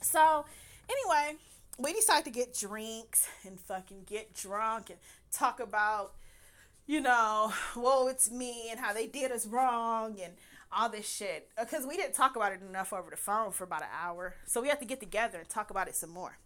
[0.00, 0.44] So
[0.88, 1.36] anyway,
[1.78, 4.98] we decide to get drinks and fucking get drunk and
[5.32, 6.14] talk about,
[6.86, 10.34] you know, whoa, it's me and how they did us wrong and
[10.70, 11.48] all this shit.
[11.58, 14.34] Because we didn't talk about it enough over the phone for about an hour.
[14.46, 16.38] So we have to get together and talk about it some more.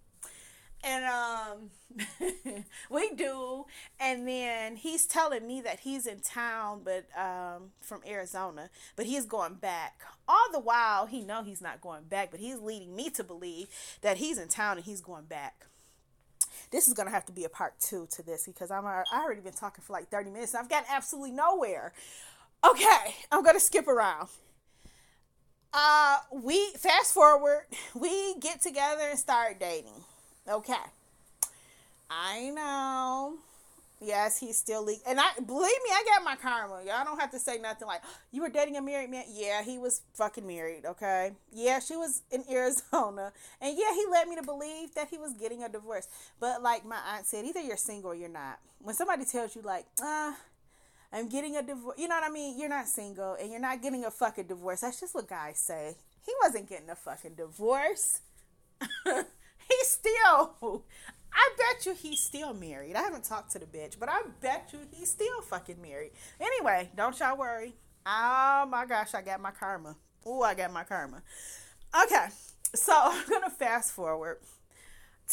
[0.84, 3.64] And um, we do.
[3.98, 9.26] And then he's telling me that he's in town, but um, from Arizona, but he's
[9.26, 10.00] going back.
[10.28, 13.68] All the while, he know he's not going back, but he's leading me to believe
[14.02, 15.66] that he's in town and he's going back.
[16.70, 19.40] This is gonna have to be a part two to this because I'm I already
[19.40, 21.92] been talking for like 30 minutes and I've gotten absolutely nowhere.
[22.68, 24.28] Okay, I'm gonna skip around.
[25.72, 30.04] uh, we fast forward, we get together and start dating.
[30.48, 30.74] Okay.
[32.08, 33.38] I know.
[34.00, 35.02] Yes, he's still legal.
[35.08, 36.82] And I believe me, I got my karma.
[36.86, 39.24] Y'all don't have to say nothing like you were dating a married man.
[39.30, 40.84] Yeah, he was fucking married.
[40.84, 41.32] Okay.
[41.52, 45.32] Yeah, she was in Arizona, and yeah, he led me to believe that he was
[45.32, 46.08] getting a divorce.
[46.38, 48.58] But like my aunt said, either you're single or you're not.
[48.80, 49.86] When somebody tells you like.
[50.02, 50.32] Uh,
[51.12, 51.96] I'm getting a divorce.
[51.98, 52.58] You know what I mean?
[52.58, 54.80] You're not single and you're not getting a fucking divorce.
[54.80, 55.94] That's just what guys say.
[56.26, 58.20] He wasn't getting a fucking divorce.
[59.68, 60.84] he's still
[61.36, 62.96] I bet you he's still married.
[62.96, 66.12] I haven't talked to the bitch, but I bet you he's still fucking married.
[66.40, 67.74] Anyway, don't y'all worry.
[68.06, 69.96] Oh my gosh, I got my karma.
[70.24, 71.22] Oh, I got my karma.
[72.04, 72.26] Okay,
[72.74, 74.38] so I'm gonna fast forward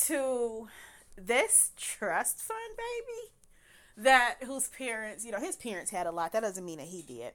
[0.08, 0.68] to
[1.18, 3.32] this trust fund baby
[3.96, 6.34] that whose parents, you know, his parents had a lot.
[6.34, 7.32] That doesn't mean that he did,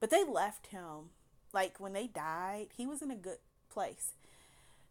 [0.00, 1.10] but they left him.
[1.52, 3.38] Like when they died, he was in a good
[3.70, 4.14] place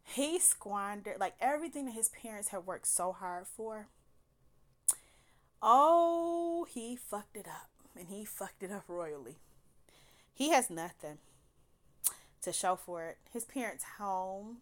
[0.09, 3.87] he squandered like everything that his parents had worked so hard for.
[5.61, 7.69] Oh, he fucked it up.
[7.97, 9.35] And he fucked it up royally.
[10.33, 11.17] He has nothing
[12.41, 13.17] to show for it.
[13.33, 14.59] His parents' home,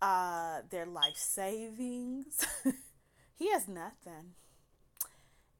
[0.00, 2.46] uh, their life savings.
[3.36, 4.34] he has nothing.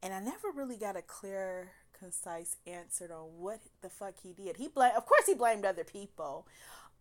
[0.02, 4.56] And I never really got a clear, concise answer on what the fuck he did.
[4.56, 6.46] He blamed, of course, he blamed other people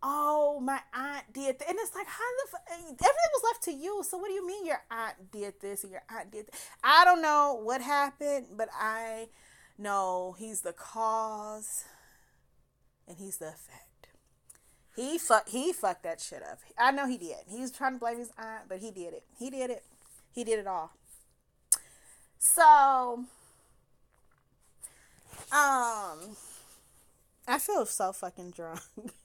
[0.02, 4.02] oh, my aunt did, and it's like, how the f- everything was left to you.
[4.08, 6.46] So what do you mean your aunt did this and your aunt did?
[6.46, 6.62] Th-?
[6.82, 9.28] I don't know what happened, but I
[9.78, 11.84] know he's the cause,
[13.06, 14.08] and he's the effect.
[14.96, 16.58] He fuck he fucked that shit up.
[16.78, 17.36] I know he did.
[17.48, 19.24] He was trying to blame his aunt, but he did it.
[19.38, 19.84] He did it.
[20.32, 20.92] He did it all.
[22.38, 23.24] So,
[25.52, 26.36] um,
[27.46, 28.80] I feel so fucking drunk.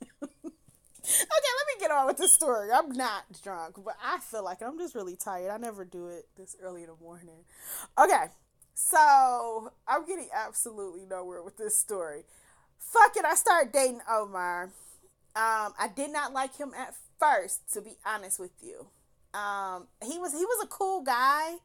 [1.05, 2.69] okay, let me get on with the story.
[2.71, 5.51] I'm not drunk, but I feel like I'm just really tired.
[5.51, 7.45] I never do it this early in the morning.
[7.97, 8.25] Okay,
[8.73, 12.23] so I'm getting absolutely nowhere with this story.
[12.77, 14.71] Fuck it, I started dating Omar.
[15.35, 18.87] Um, I did not like him at first, to be honest with you.
[19.33, 21.55] Um, he was he was a cool guy.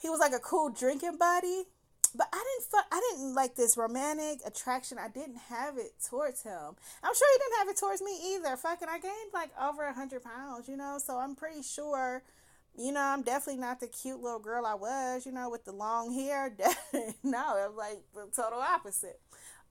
[0.00, 1.66] He was like a cool drinking buddy
[2.14, 4.98] but I didn't fuck, I didn't like this romantic attraction.
[4.98, 6.76] I didn't have it towards him.
[7.02, 8.56] I'm sure he didn't have it towards me either.
[8.56, 10.98] Fucking, I gained like over a hundred pounds, you know.
[11.04, 12.22] So I'm pretty sure,
[12.76, 15.72] you know, I'm definitely not the cute little girl I was, you know, with the
[15.72, 16.54] long hair.
[17.22, 19.20] no, it was like the total opposite.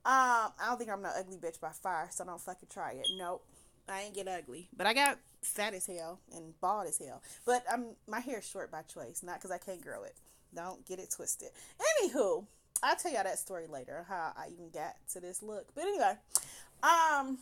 [0.04, 3.06] Um, I don't think I'm no ugly bitch by far, so don't fucking try it.
[3.16, 3.44] Nope.
[3.88, 7.22] I ain't get ugly, but I got fat as hell and bald as hell.
[7.44, 10.14] But I'm my hair is short by choice, not because I can't grow it.
[10.54, 11.50] Don't get it twisted.
[11.80, 12.44] Anywho,
[12.82, 15.68] I'll tell y'all that story later, how I even got to this look.
[15.74, 16.14] But anyway,
[16.82, 17.38] um,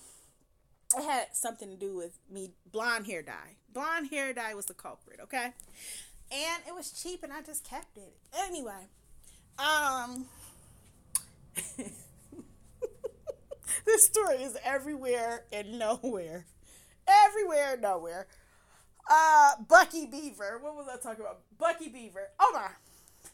[0.97, 3.57] it had something to do with me blonde hair dye.
[3.73, 5.53] Blonde hair dye was the culprit, okay?
[6.33, 8.13] And it was cheap and I just kept it.
[8.37, 8.89] Anyway,
[9.59, 10.27] um
[13.85, 16.47] this story is everywhere and nowhere.
[17.09, 18.27] Everywhere and nowhere.
[19.09, 20.59] Uh Bucky Beaver.
[20.61, 21.41] What was I talking about?
[21.59, 22.31] Bucky Beaver.
[22.39, 22.69] Oh my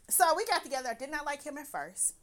[0.09, 0.89] so we got together.
[0.89, 2.13] I did not like him at first.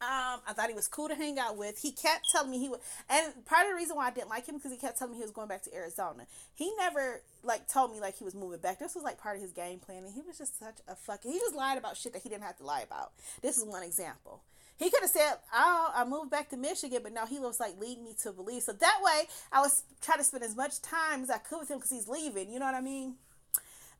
[0.00, 1.80] Um, I thought he was cool to hang out with.
[1.80, 2.78] He kept telling me he would,
[3.10, 5.18] and part of the reason why I didn't like him because he kept telling me
[5.18, 6.26] he was going back to Arizona.
[6.54, 8.78] He never like told me like he was moving back.
[8.78, 11.32] This was like part of his game plan, and he was just such a fucking.
[11.32, 13.10] He just lied about shit that he didn't have to lie about.
[13.42, 14.42] This is one example.
[14.76, 17.80] He could have said, "Oh, I moved back to Michigan," but no, he was like
[17.80, 18.62] leading me to believe.
[18.62, 21.70] So that way, I was trying to spend as much time as I could with
[21.72, 22.52] him because he's leaving.
[22.52, 23.16] You know what I mean?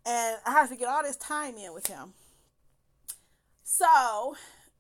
[0.07, 2.15] And I have to get all this time in with him.
[3.71, 4.35] So,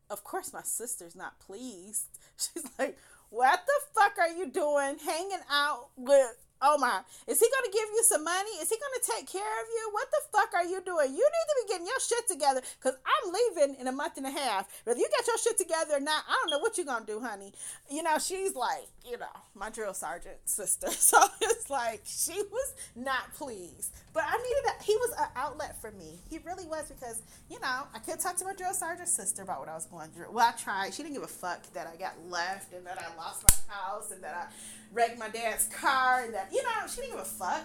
[0.09, 2.07] of course, my sister's not pleased.
[2.38, 2.96] She's like,
[3.29, 7.88] What the fuck are you doing hanging out with Oh my, is he gonna give
[7.94, 8.51] you some money?
[8.61, 9.90] Is he gonna take care of you?
[9.92, 11.11] What the fuck are you doing?
[11.14, 14.27] You need to be getting your shit together because I'm leaving in a month and
[14.27, 14.66] a half.
[14.85, 17.21] Whether you get your shit together or not, I don't know what you're gonna do,
[17.21, 17.53] honey.
[17.90, 20.88] You know, she's like, you know, my drill sergeant sister.
[21.09, 23.95] So it's like she was not pleased.
[24.12, 24.83] But I needed that.
[24.83, 26.18] He was an outlet for me.
[26.28, 29.61] He really was because, you know, I could talk to my drill sergeant sister about
[29.61, 30.33] what I was going through.
[30.33, 30.93] Well, I tried.
[30.93, 34.11] She didn't give a fuck that I got left and that I lost my house
[34.11, 34.53] and that I
[34.93, 37.64] wrecked my dad's car and that you know she didn't give a fuck.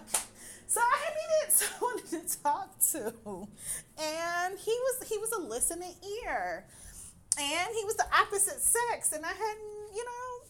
[0.68, 3.48] So I needed someone to talk to,
[4.02, 5.94] and he was he was a listening
[6.26, 6.66] ear,
[7.40, 10.48] and he was the opposite sex, and I hadn't you know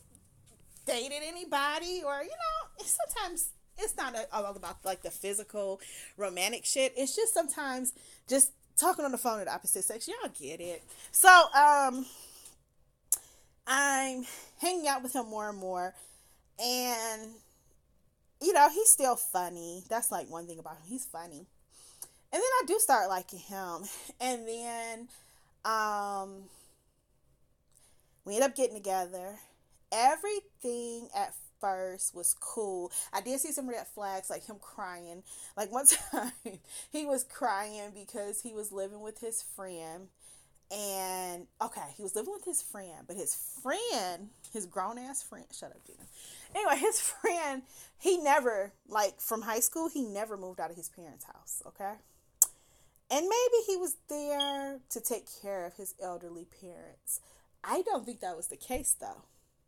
[0.86, 5.81] dated anybody or you know sometimes it's not all about like the physical
[6.17, 6.93] romantic shit.
[6.95, 7.93] It's just sometimes
[8.27, 10.07] just talking on the phone the opposite sex.
[10.07, 10.84] Y'all get it.
[11.11, 12.05] So um,
[13.67, 14.25] I'm
[14.59, 15.93] hanging out with him more and more
[16.63, 17.31] And,
[18.44, 19.84] you know, he's still funny.
[19.89, 20.84] That's like one thing about him.
[20.88, 21.46] He's funny.
[22.32, 23.84] And then I do start liking him.
[24.20, 25.08] And then
[25.66, 26.44] um,
[28.26, 29.36] we end up getting together.
[29.91, 32.91] Everything at first was cool.
[33.14, 35.24] I did see some red flags, like him crying.
[35.56, 36.32] Like one time,
[36.91, 40.08] he was crying because he was living with his friend.
[40.72, 45.45] And okay, he was living with his friend, but his friend, his grown ass friend,
[45.51, 46.04] shut up, Gina.
[46.56, 47.64] Anyway, his friend,
[47.97, 51.95] he never, like from high school, he never moved out of his parents' house, okay?
[53.12, 57.20] And maybe he was there to take care of his elderly parents.
[57.64, 59.24] I don't think that was the case though.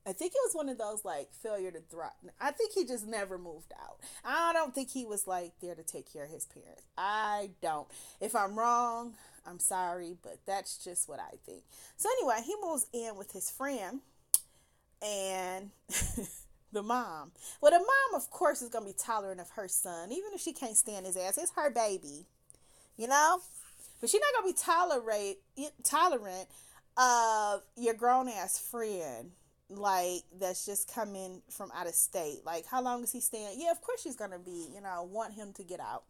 [0.08, 2.12] I think it was one of those like failure to thrive.
[2.40, 3.98] I think he just never moved out.
[4.24, 6.84] I don't think he was like there to take care of his parents.
[6.98, 7.88] I don't.
[8.22, 9.16] If I'm wrong,
[9.48, 11.64] I'm sorry, but that's just what I think.
[11.98, 14.02] So anyway, he moves in with his friend
[15.06, 15.70] and
[16.72, 17.32] the mom.
[17.62, 20.54] Well, the mom, of course, is gonna be tolerant of her son, even if she
[20.54, 21.38] can't stand his ass.
[21.38, 22.26] It's her baby,
[22.98, 23.40] you know.
[24.02, 25.38] But she's not gonna be tolerate
[25.84, 26.48] tolerant
[26.98, 29.32] of your grown ass friend
[29.70, 32.42] like that's just coming from out of state.
[32.46, 33.58] Like, how long is he staying?
[33.58, 36.04] Yeah, of course she's gonna be, you know, want him to get out.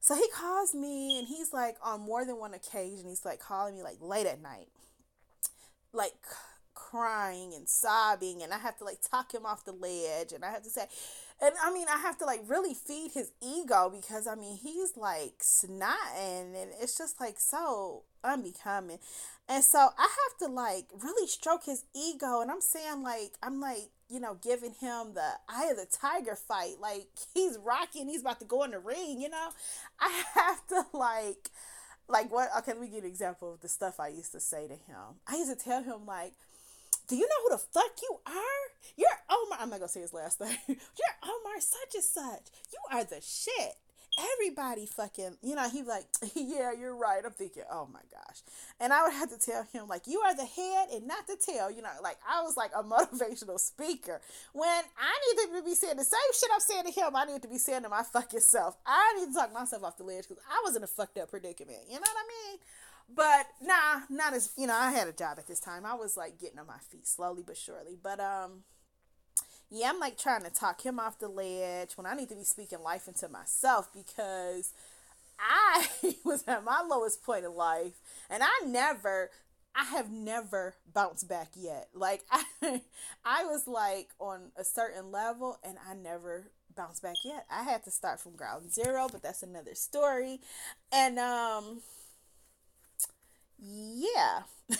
[0.00, 3.74] So he calls me and he's like on more than one occasion, he's like calling
[3.74, 4.68] me like late at night.
[5.92, 6.14] Like
[6.90, 10.50] crying and sobbing and I have to like talk him off the ledge and I
[10.50, 10.86] have to say
[11.40, 14.96] and I mean I have to like really feed his ego because I mean he's
[14.96, 18.98] like snotting and it's just like so unbecoming.
[19.48, 22.40] And so I have to like really stroke his ego.
[22.40, 26.36] And I'm saying, like, I'm like, you know, giving him the eye of the tiger
[26.36, 26.76] fight.
[26.80, 29.48] Like, he's rocking, he's about to go in the ring, you know?
[30.00, 31.50] I have to like,
[32.08, 32.48] like, what?
[32.58, 34.74] Okay, let me give you an example of the stuff I used to say to
[34.74, 35.18] him.
[35.26, 36.32] I used to tell him, like,
[37.10, 38.64] do you know who the fuck you are?
[38.96, 39.58] You're Omar.
[39.60, 40.56] I'm not gonna say his last name.
[40.68, 42.46] You're Omar such and such.
[42.72, 43.76] You are the shit
[44.18, 46.04] everybody fucking, you know, he like,
[46.34, 47.22] yeah, you're right.
[47.24, 48.42] I'm thinking, oh my gosh.
[48.80, 51.36] And I would have to tell him, like, you are the head and not the
[51.36, 51.70] tail.
[51.70, 54.20] You know, like I was like a motivational speaker.
[54.52, 57.42] When I needed to be saying the same shit I'm saying to him, I need
[57.42, 58.76] to be saying to my fucking self.
[58.86, 61.30] I need to talk myself off the ledge because I was in a fucked up
[61.30, 61.80] predicament.
[61.88, 62.58] You know what I mean?
[63.12, 65.84] But nah, not as, you know, I had a job at this time.
[65.84, 67.96] I was like getting on my feet slowly but surely.
[68.00, 68.62] But, um,
[69.70, 72.44] yeah, I'm like trying to talk him off the ledge when I need to be
[72.44, 74.72] speaking life into myself because
[75.38, 75.86] I
[76.24, 77.94] was at my lowest point in life
[78.28, 79.30] and I never
[79.74, 81.88] I have never bounced back yet.
[81.94, 82.82] Like I
[83.24, 87.46] I was like on a certain level and I never bounced back yet.
[87.50, 90.40] I had to start from ground zero, but that's another story.
[90.92, 91.80] And um
[93.62, 94.42] yeah.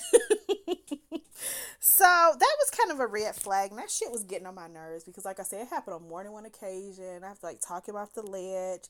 [1.80, 3.70] so that was kind of a red flag.
[3.70, 6.08] And that shit was getting on my nerves because, like I said, it happened on
[6.08, 7.22] more than one occasion.
[7.22, 8.84] I have to like talk him off the ledge.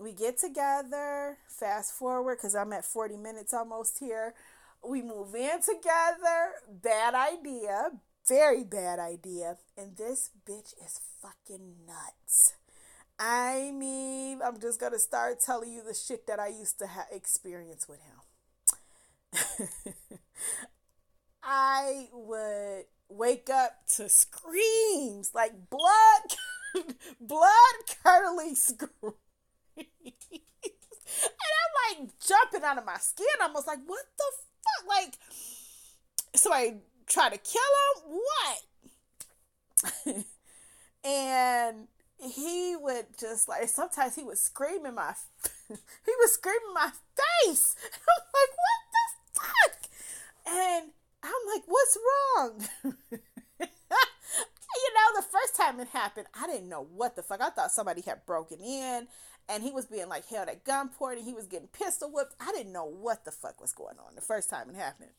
[0.00, 4.34] We get together, fast forward because I'm at 40 minutes almost here.
[4.86, 6.54] We move in together.
[6.68, 7.90] Bad idea.
[8.26, 9.58] Very bad idea.
[9.76, 12.54] And this bitch is fucking nuts.
[13.18, 17.06] I mean, I'm just to start telling you the shit that I used to have
[17.12, 18.21] experience with him.
[21.42, 26.36] I would wake up to screams like blood,
[27.20, 29.14] blood curdling screams.
[29.76, 29.86] and
[31.24, 34.88] I'm like jumping out of my skin, I'm almost like, what the fuck?
[34.88, 35.14] Like,
[36.34, 36.76] somebody
[37.06, 37.62] try to kill
[37.96, 38.18] him?
[40.06, 40.24] What?
[41.04, 45.12] and he would just like sometimes he would scream in my
[45.68, 46.90] he would scream in my
[47.44, 47.74] face.
[47.92, 48.91] I'm like, what
[49.42, 49.78] fuck?
[50.46, 50.90] And
[51.22, 52.68] I'm like, what's wrong?
[53.60, 57.40] you know, the first time it happened, I didn't know what the fuck.
[57.40, 59.06] I thought somebody had broken in
[59.48, 62.34] and he was being like held at gunpoint and he was getting pistol whipped.
[62.40, 65.10] I didn't know what the fuck was going on the first time it happened.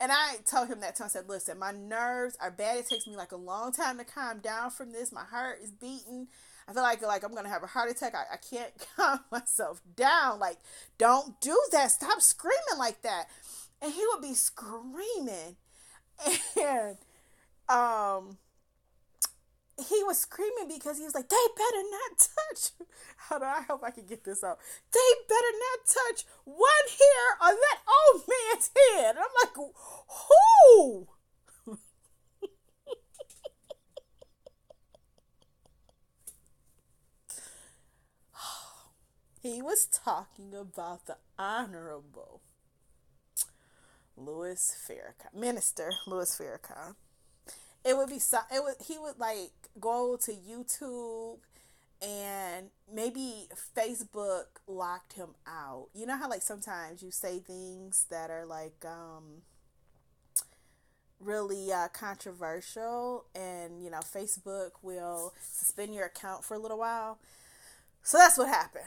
[0.00, 2.78] And I told him that time, I said, listen, my nerves are bad.
[2.78, 5.12] It takes me like a long time to calm down from this.
[5.12, 6.26] My heart is beating.
[6.72, 8.14] I feel like like I'm gonna have a heart attack.
[8.14, 10.38] I, I can't calm myself down.
[10.38, 10.56] Like,
[10.96, 11.90] don't do that.
[11.90, 13.26] Stop screaming like that.
[13.82, 15.56] And he would be screaming.
[16.56, 16.98] And
[17.68, 18.38] um
[19.76, 22.70] he was screaming because he was like, they better not touch.
[23.16, 24.58] How do I hope I can get this out?
[24.92, 24.98] They
[25.28, 29.16] better not touch one hair on that old man's head.
[29.16, 31.08] And I'm like, who?
[39.42, 42.40] He was talking about the Honorable
[44.16, 46.94] Louis Farrakhan, Minister Louis Farrakhan.
[47.84, 51.38] it would be so it would he would like go to YouTube
[52.02, 55.88] and maybe Facebook locked him out.
[55.94, 59.42] You know how like sometimes you say things that are like um
[61.20, 67.18] really uh, controversial and you know Facebook will suspend your account for a little while.
[68.02, 68.84] So that's what happened.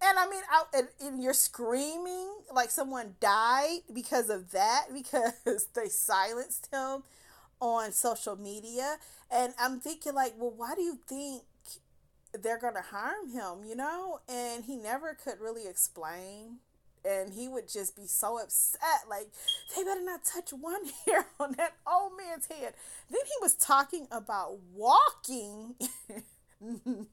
[0.00, 5.66] And I mean, out and, and, you're screaming like someone died because of that because
[5.74, 7.02] they silenced him
[7.60, 8.96] on social media.
[9.30, 11.42] And I'm thinking like, well, why do you think
[12.32, 13.68] they're gonna harm him?
[13.68, 14.20] You know?
[14.28, 16.58] And he never could really explain.
[17.04, 19.28] And he would just be so upset, like
[19.74, 22.74] they better not touch one hair on that old man's head.
[23.10, 25.74] Then he was talking about walking.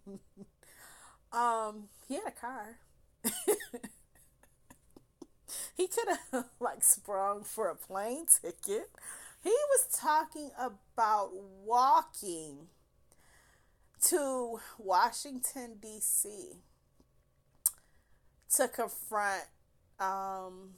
[1.32, 2.78] Um, he had a car.
[5.78, 8.90] he could have like sprung for a plane ticket.
[9.44, 12.68] He was talking about walking
[14.04, 16.58] to Washington D.C.
[18.56, 19.44] to confront
[20.00, 20.72] um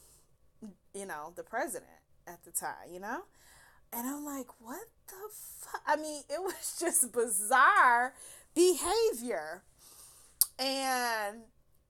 [0.93, 1.89] you know, the president
[2.27, 3.21] at the time, you know?
[3.93, 5.81] And I'm like, what the fuck?
[5.87, 8.13] I mean, it was just bizarre
[8.55, 9.63] behavior.
[10.59, 11.43] And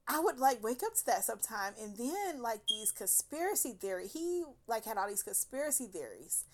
[0.07, 4.43] I would like wake up to that sometime and then like these conspiracy theory he
[4.67, 6.45] like had all these conspiracy theories.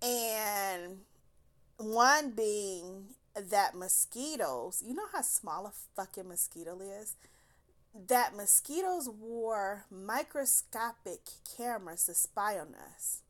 [0.00, 0.98] And
[1.76, 7.16] one being that mosquitoes you know how small a fucking mosquito is?
[8.08, 11.20] That mosquitoes wore microscopic
[11.56, 13.22] cameras to spy on us.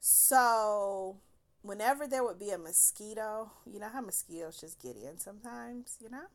[0.00, 1.18] So
[1.62, 6.10] whenever there would be a mosquito you know how mosquitoes just get in sometimes you
[6.10, 6.26] know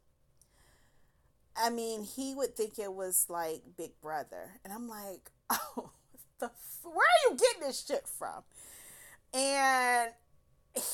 [1.58, 4.60] I mean, he would think it was like Big Brother.
[4.64, 5.92] And I'm like, oh,
[6.40, 6.52] the
[6.84, 8.44] where are you getting this shit from?
[9.34, 10.12] And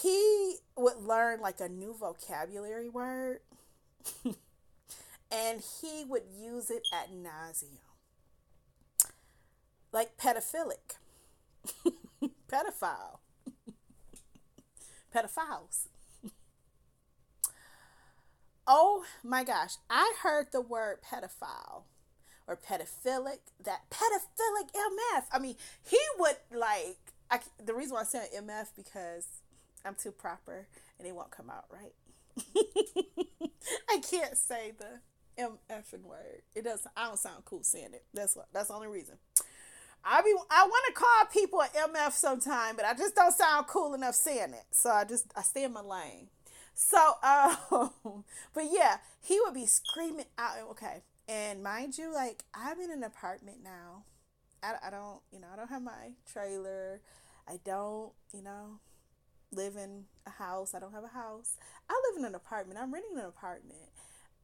[0.01, 3.39] he would learn like a new vocabulary word.
[4.25, 7.79] and he would use it ad nauseam.
[9.91, 10.97] Like pedophilic.
[12.51, 13.19] Pedophile.
[15.13, 15.87] Pedophiles.
[18.67, 21.83] Oh my gosh, I heard the word pedophile
[22.47, 25.23] or pedophilic, that pedophilic MF.
[25.31, 25.55] I mean,
[25.85, 26.97] he would like,
[27.29, 29.27] I, the reason why I said MF because
[29.85, 31.93] I'm too proper and it won't come out right.
[33.89, 34.99] I can't say the
[35.41, 36.41] MF word.
[36.55, 38.05] It doesn't, I don't sound cool saying it.
[38.13, 39.15] That's what, that's the only reason.
[40.05, 43.67] I be I want to call people an MF sometime, but I just don't sound
[43.67, 44.65] cool enough saying it.
[44.71, 46.27] So I just I stay in my lane.
[46.73, 50.57] So, um, but yeah, he would be screaming out.
[50.71, 54.03] Okay, and mind you, like I'm in an apartment now.
[54.63, 57.01] I, I don't, you know, I don't have my trailer.
[57.47, 58.79] I don't, you know,
[59.51, 60.73] live in a house.
[60.73, 61.57] I don't have a house.
[61.89, 62.79] I live in an apartment.
[62.79, 63.89] I'm renting an apartment.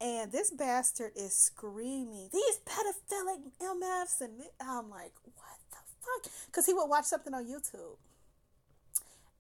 [0.02, 4.22] And this bastard is screaming, these pedophilic MFs.
[4.22, 6.32] And I'm like, what the fuck?
[6.46, 7.98] Because he would watch something on YouTube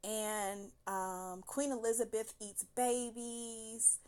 [0.03, 3.99] and um, Queen Elizabeth eats babies,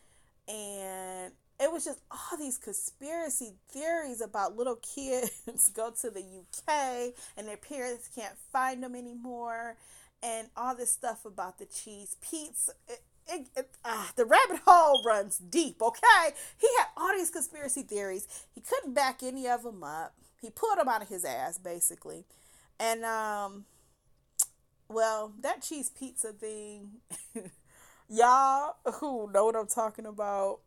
[0.48, 7.14] and it was just all these conspiracy theories about little kids go to the UK
[7.38, 9.78] and their parents can't find them anymore,
[10.24, 12.74] and all this stuff about the cheese pizza.
[12.88, 16.34] It, it, it, uh, the rabbit hole runs deep, okay?
[16.58, 18.28] He had all these conspiracy theories.
[18.54, 20.14] He couldn't back any of them up.
[20.42, 22.26] He pulled them out of his ass, basically.
[22.80, 23.66] And um,
[24.92, 26.92] well, that cheese pizza thing,
[28.10, 30.60] y'all who know what I'm talking about,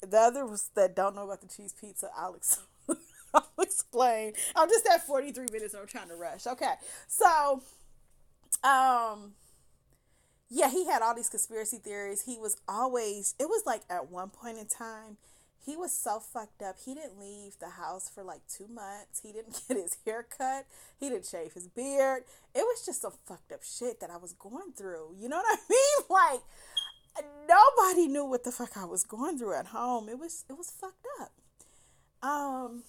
[0.00, 2.60] the others that don't know about the cheese pizza, I'll, ex-
[3.34, 4.34] I'll explain.
[4.56, 5.74] I'm just at 43 minutes.
[5.74, 6.46] and I'm trying to rush.
[6.46, 6.74] Okay,
[7.06, 7.62] so,
[8.64, 9.32] um,
[10.50, 12.24] yeah, he had all these conspiracy theories.
[12.24, 13.34] He was always.
[13.38, 15.16] It was like at one point in time
[15.64, 16.76] he was so fucked up.
[16.84, 19.20] He didn't leave the house for like two months.
[19.22, 20.66] He didn't get his hair cut.
[20.98, 22.24] He didn't shave his beard.
[22.54, 25.14] It was just some fucked up shit that I was going through.
[25.18, 26.06] You know what I mean?
[26.10, 26.40] Like
[27.48, 30.08] nobody knew what the fuck I was going through at home.
[30.08, 31.30] It was it was fucked up.
[32.28, 32.82] Um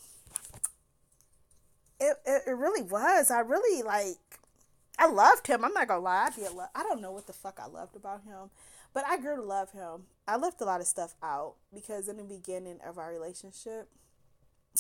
[2.00, 3.30] it, it, it really was.
[3.30, 4.18] I really like
[4.98, 5.64] I loved him.
[5.64, 6.30] I'm not gonna lie.
[6.32, 8.50] I did love I don't know what the fuck I loved about him.
[8.94, 10.04] But I grew to love him.
[10.28, 13.90] I left a lot of stuff out because in the beginning of our relationship,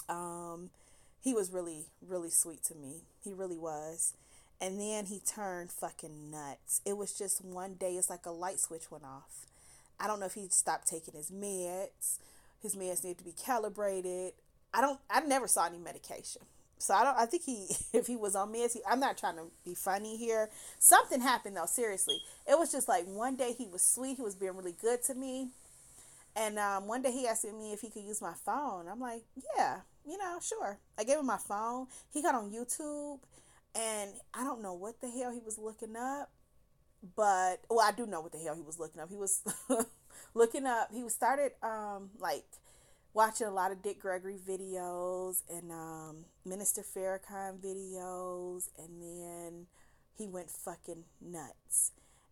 [0.07, 0.70] um,
[1.20, 3.01] he was really, really sweet to me.
[3.24, 4.14] He really was.
[4.61, 6.82] And then he turned fucking nuts.
[6.86, 9.47] It was just one day, it's like a light switch went off.
[9.99, 12.20] I don't know if he stopped taking his meds.
[12.61, 14.34] His meds need to be calibrated.
[14.74, 16.43] I don't I never saw any medication.
[16.84, 17.17] So I don't.
[17.17, 20.17] I think he, if he was on meds, he, I'm not trying to be funny
[20.17, 20.49] here.
[20.79, 21.65] Something happened though.
[21.65, 24.17] Seriously, it was just like one day he was sweet.
[24.17, 25.47] He was being really good to me,
[26.36, 28.88] and um, one day he asked me if he could use my phone.
[28.91, 29.23] I'm like,
[29.55, 30.77] yeah, you know, sure.
[30.99, 31.88] I gave him my phone.
[32.11, 33.19] He got on YouTube,
[33.75, 36.31] and I don't know what the hell he was looking up,
[37.15, 39.09] but well, I do know what the hell he was looking up.
[39.09, 39.41] He was
[40.34, 40.89] looking up.
[40.93, 42.43] He was started um like
[43.13, 49.68] watching a lot of Dick Gregory videos and um, Minister Farrakhan videos, and then
[50.18, 51.91] he went fucking nuts.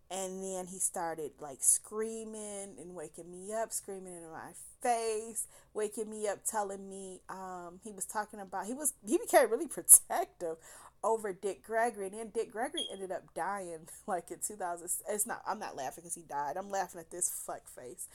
[0.09, 4.51] And then he started like screaming and waking me up, screaming in my
[4.81, 9.49] face, waking me up, telling me um, he was talking about he was he became
[9.49, 10.57] really protective
[11.01, 14.89] over Dick Gregory, and then Dick Gregory ended up dying like in 2000.
[15.09, 16.57] It's not I'm not laughing because he died.
[16.57, 18.09] I'm laughing at this fuck face.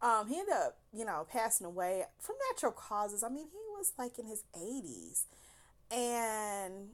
[0.00, 3.22] Um, he ended up, you know, passing away from natural causes.
[3.22, 5.24] I mean, he was like in his 80s.
[5.92, 6.88] And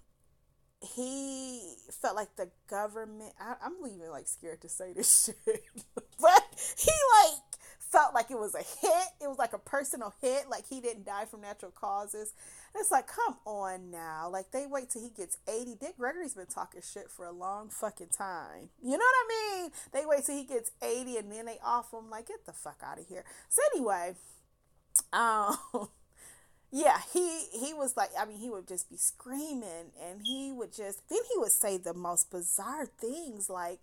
[0.81, 5.63] he felt like the government, I, am even like scared to say this shit,
[6.21, 6.43] but
[6.77, 6.91] he
[7.23, 7.43] like
[7.79, 9.09] felt like it was a hit.
[9.21, 10.49] It was like a personal hit.
[10.49, 12.35] Like he didn't die from natural causes.
[12.75, 14.29] It's like, come on now.
[14.31, 15.77] Like they wait till he gets 80.
[15.81, 18.71] Dick Gregory's been talking shit for a long fucking time.
[18.83, 19.71] You know what I mean?
[19.93, 22.83] They wait till he gets 80 and then they offer him like, get the fuck
[22.85, 23.25] out of here.
[23.49, 24.15] So anyway,
[25.13, 25.57] um
[26.71, 30.73] yeah, he he was like I mean he would just be screaming and he would
[30.73, 33.81] just then he would say the most bizarre things like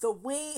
[0.00, 0.56] the wing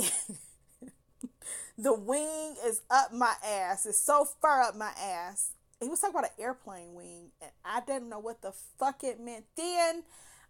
[1.78, 3.86] the wing is up my ass.
[3.86, 7.80] It's so far up my ass he was talking about an airplane wing, and I
[7.80, 10.02] didn't know what the fuck it meant then.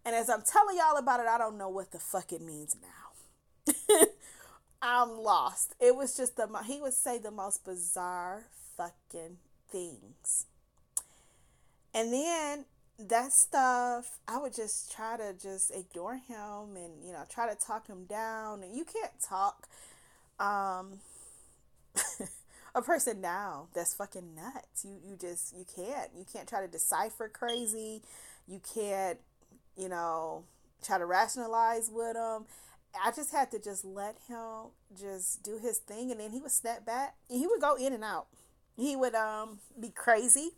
[0.03, 2.75] And as I'm telling y'all about it, I don't know what the fuck it means
[2.81, 3.75] now.
[4.81, 5.75] I'm lost.
[5.79, 9.37] It was just the he would say the most bizarre fucking
[9.71, 10.47] things.
[11.93, 12.65] And then
[12.99, 17.55] that stuff, I would just try to just ignore him and you know try to
[17.55, 18.63] talk him down.
[18.63, 19.67] And you can't talk.
[20.39, 20.99] Um,
[22.75, 24.85] a person now that's fucking nuts.
[24.85, 28.01] You you just you can't you can't try to decipher crazy.
[28.47, 29.19] You can't
[29.77, 30.43] you know
[30.85, 32.45] try to rationalize with him.
[33.03, 36.51] I just had to just let him just do his thing, and then he would
[36.51, 37.15] snap back.
[37.29, 38.27] He would go in and out.
[38.77, 40.51] He would um be crazy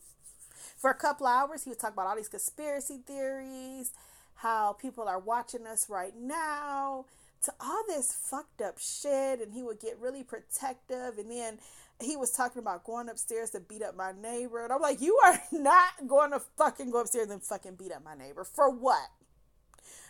[0.83, 1.63] for a couple hours.
[1.63, 3.93] He would talk about all these conspiracy theories,
[4.35, 7.05] how people are watching us right now,
[7.43, 11.59] to all this fucked up shit, and he would get really protective, and then
[12.01, 14.61] he was talking about going upstairs to beat up my neighbor.
[14.61, 18.03] And I'm like, you are not going to fucking go upstairs and fucking beat up
[18.03, 18.43] my neighbor.
[18.43, 19.07] For what?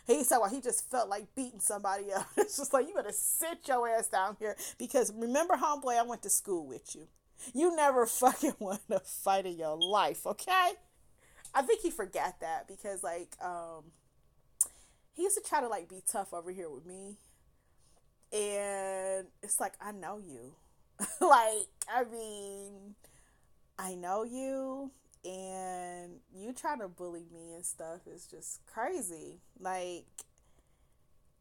[0.08, 2.26] He said, well, he just felt like beating somebody up.
[2.36, 4.56] It's just like, you better sit your ass down here.
[4.76, 7.06] Because remember, homeboy, I went to school with you.
[7.52, 10.72] You never fucking want to fight in your life, okay?
[11.54, 13.84] I think he forgot that because, like, um,
[15.14, 17.16] he used to try to, like, be tough over here with me.
[18.32, 20.54] And it's like, I know you
[21.20, 22.94] like, I mean,
[23.78, 24.90] I know you
[25.24, 29.40] and you trying to bully me and stuff is just crazy.
[29.58, 30.06] Like,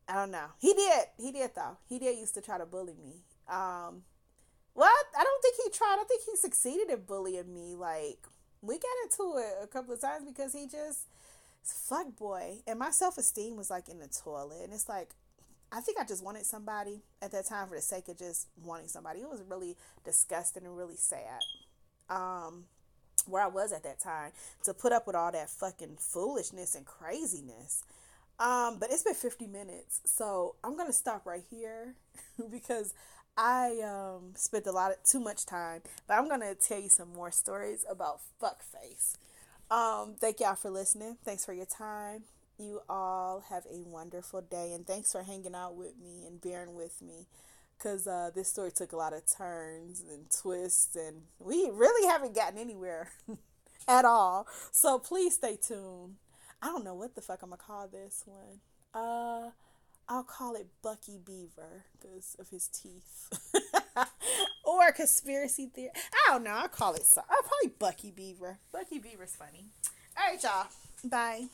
[0.07, 0.47] I don't know.
[0.59, 1.05] He did.
[1.17, 1.77] He did though.
[1.87, 3.23] He did used to try to bully me.
[3.47, 4.03] Um,
[4.75, 5.97] well, I don't think he tried.
[5.99, 7.75] I think he succeeded in bullying me.
[7.75, 8.19] Like,
[8.61, 11.07] we got into it a couple of times because he just
[11.63, 15.09] fuck boy, and my self esteem was like in the toilet, and it's like
[15.71, 18.87] I think I just wanted somebody at that time for the sake of just wanting
[18.87, 19.21] somebody.
[19.21, 21.41] It was really disgusting and really sad.
[22.09, 22.65] Um,
[23.25, 24.31] where I was at that time
[24.63, 27.83] to put up with all that fucking foolishness and craziness.
[28.39, 31.95] Um, but it's been 50 minutes, so I'm gonna stop right here
[32.51, 32.93] because
[33.35, 35.81] I um spent a lot of too much time.
[36.07, 39.15] But I'm gonna tell you some more stories about fuckface.
[39.71, 41.17] Um, thank y'all for listening.
[41.23, 42.23] Thanks for your time
[42.57, 46.75] you all have a wonderful day and thanks for hanging out with me and bearing
[46.75, 47.25] with me
[47.77, 52.35] because uh, this story took a lot of turns and twists and we really haven't
[52.35, 53.09] gotten anywhere
[53.87, 56.15] at all so please stay tuned
[56.61, 58.59] i don't know what the fuck i'm gonna call this one
[58.93, 59.49] uh
[60.09, 63.29] i'll call it bucky beaver because of his teeth.
[64.65, 68.57] Or conspiracy theory i don't know i'll call it so i'll probably bucky beaver.
[68.71, 69.65] Bucky beaver's funny.
[70.17, 70.67] All right y'all.
[71.03, 71.47] Bye